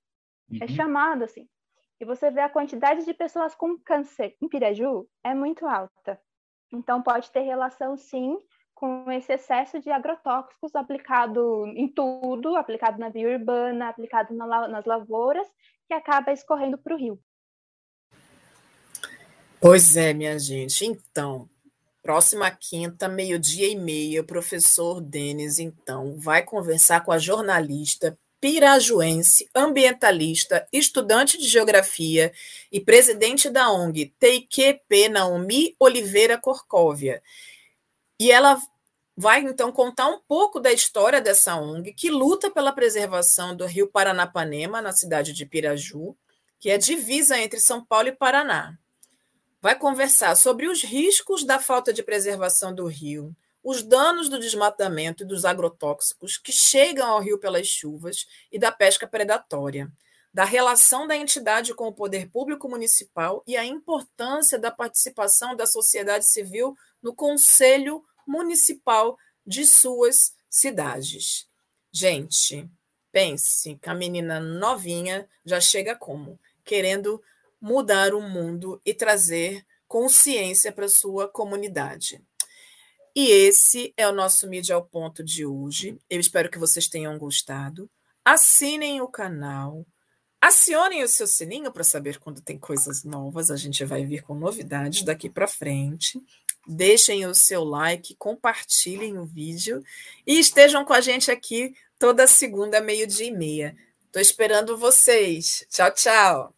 É 0.51 0.55
uhum. 0.55 0.61
É 0.63 0.69
chamado 0.69 1.25
assim. 1.25 1.49
E 2.01 2.05
você 2.05 2.31
vê 2.31 2.41
a 2.41 2.49
quantidade 2.49 3.05
de 3.05 3.13
pessoas 3.13 3.55
com 3.55 3.79
câncer 3.79 4.37
em 4.41 4.49
Piraju 4.49 5.09
é 5.25 5.35
muito 5.35 5.67
alta. 5.67 6.21
Então 6.73 7.03
pode 7.03 7.31
ter 7.31 7.41
relação 7.41 7.97
sim 7.97 8.39
com 8.75 9.11
esse 9.11 9.33
excesso 9.33 9.81
de 9.81 9.91
agrotóxicos 9.91 10.75
aplicado 10.77 11.67
em 11.67 11.89
tudo, 11.89 12.55
aplicado 12.55 12.99
na 12.99 13.09
via 13.09 13.29
urbana, 13.29 13.89
aplicado 13.89 14.33
na, 14.35 14.69
nas 14.69 14.85
lavouras, 14.85 15.49
que 15.89 15.95
acaba 15.95 16.33
escorrendo 16.33 16.79
para 16.79 16.95
o 16.95 16.99
rio. 16.99 17.19
Pois 19.61 19.97
é, 19.97 20.15
minha 20.15 20.39
gente. 20.39 20.87
Então, 20.87 21.49
Próxima 22.09 22.51
quinta, 22.51 23.07
meio-dia 23.07 23.69
e 23.69 23.77
meia, 23.77 24.23
o 24.23 24.25
professor 24.25 24.99
Denis, 24.99 25.59
então, 25.59 26.19
vai 26.19 26.43
conversar 26.43 27.05
com 27.05 27.13
a 27.13 27.19
jornalista 27.19 28.19
pirajuense, 28.41 29.47
ambientalista, 29.55 30.67
estudante 30.73 31.37
de 31.37 31.47
geografia 31.47 32.33
e 32.73 32.81
presidente 32.81 33.51
da 33.51 33.71
ONG 33.71 34.11
TIQP 34.19 35.11
Naomi 35.11 35.77
Oliveira 35.79 36.39
Corcóvia. 36.39 37.23
E 38.19 38.33
ela 38.33 38.59
vai 39.15 39.43
então 39.43 39.71
contar 39.71 40.07
um 40.07 40.19
pouco 40.19 40.59
da 40.59 40.73
história 40.73 41.21
dessa 41.21 41.57
ONG 41.57 41.93
que 41.93 42.09
luta 42.09 42.51
pela 42.51 42.73
preservação 42.73 43.55
do 43.55 43.67
Rio 43.67 43.87
Paranapanema, 43.87 44.81
na 44.81 44.93
cidade 44.93 45.35
de 45.35 45.45
Piraju, 45.45 46.17
que 46.59 46.71
é 46.71 46.79
divisa 46.79 47.39
entre 47.39 47.61
São 47.61 47.85
Paulo 47.85 48.09
e 48.09 48.13
Paraná 48.13 48.79
vai 49.61 49.79
conversar 49.79 50.37
sobre 50.37 50.67
os 50.67 50.83
riscos 50.83 51.45
da 51.45 51.59
falta 51.59 51.93
de 51.93 52.03
preservação 52.03 52.75
do 52.75 52.87
rio, 52.87 53.35
os 53.63 53.83
danos 53.83 54.29
do 54.29 54.39
desmatamento 54.39 55.23
e 55.23 55.27
dos 55.27 55.45
agrotóxicos 55.45 56.39
que 56.39 56.53
chegam 56.53 57.09
ao 57.09 57.21
rio 57.21 57.39
pelas 57.39 57.67
chuvas 57.67 58.27
e 58.53 58.59
da 58.59 58.71
pesca 58.71 59.07
predatória, 59.07 59.91
da 60.33 60.45
relação 60.45 61.07
da 61.07 61.17
entidade 61.17 61.75
com 61.75 61.89
o 61.89 61.93
poder 61.93 62.31
público 62.31 62.69
municipal 62.69 63.43
e 63.47 63.57
a 63.57 63.65
importância 63.65 64.59
da 64.59 64.71
participação 64.71 65.57
da 65.57 65.67
sociedade 65.67 66.27
civil 66.27 66.77
no 67.03 67.15
Conselho 67.15 68.05
Municipal 68.27 69.19
de 69.47 69.67
suas 69.67 70.35
cidades. 70.49 71.49
Gente, 71.91 72.71
pense 73.11 73.77
que 73.77 73.89
a 73.89 73.95
menina 73.95 74.39
novinha 74.39 75.29
já 75.45 75.61
chega 75.61 75.97
como? 75.97 76.39
Querendo 76.65 77.21
mudar 77.61 78.15
o 78.15 78.21
mundo 78.21 78.81
e 78.85 78.95
trazer 78.95 79.65
consciência 79.87 80.71
para 80.71 80.89
sua 80.89 81.29
comunidade. 81.29 82.23
E 83.17 83.31
esse 83.31 83.93
é 83.97 84.07
o 84.07 84.13
nosso 84.13 84.49
Mídia 84.49 84.75
ao 84.77 84.85
Ponto 84.85 85.25
de 85.25 85.45
hoje. 85.45 85.99
Eu 86.09 86.21
espero 86.21 86.51
que 86.51 86.59
vocês 86.59 86.87
tenham 86.87 87.19
gostado. 87.19 87.91
Assinem 88.25 89.01
o 89.01 89.09
canal, 89.09 89.87
acionem 90.41 91.03
o 91.03 91.09
seu 91.09 91.27
sininho 91.27 91.73
para 91.73 91.83
saber 91.83 92.19
quando 92.19 92.43
tem 92.43 92.59
coisas 92.59 93.03
novas. 93.03 93.51
A 93.51 93.57
gente 93.57 93.85
vai 93.85 94.05
vir 94.05 94.23
com 94.23 94.35
novidades 94.35 95.03
daqui 95.03 95.29
para 95.29 95.49
frente. 95.49 96.21
Deixem 96.67 97.25
o 97.25 97.35
seu 97.35 97.65
like, 97.65 98.15
compartilhem 98.17 99.19
o 99.19 99.25
vídeo 99.25 99.83
e 100.27 100.39
estejam 100.39 100.85
com 100.85 100.93
a 100.93 101.01
gente 101.01 101.31
aqui 101.31 101.75
toda 101.99 102.27
segunda, 102.27 102.81
meio-dia 102.81 103.27
e 103.27 103.33
meia. 103.33 103.77
Estou 104.05 104.21
esperando 104.21 104.77
vocês. 104.77 105.67
Tchau, 105.71 105.91
tchau. 105.93 106.58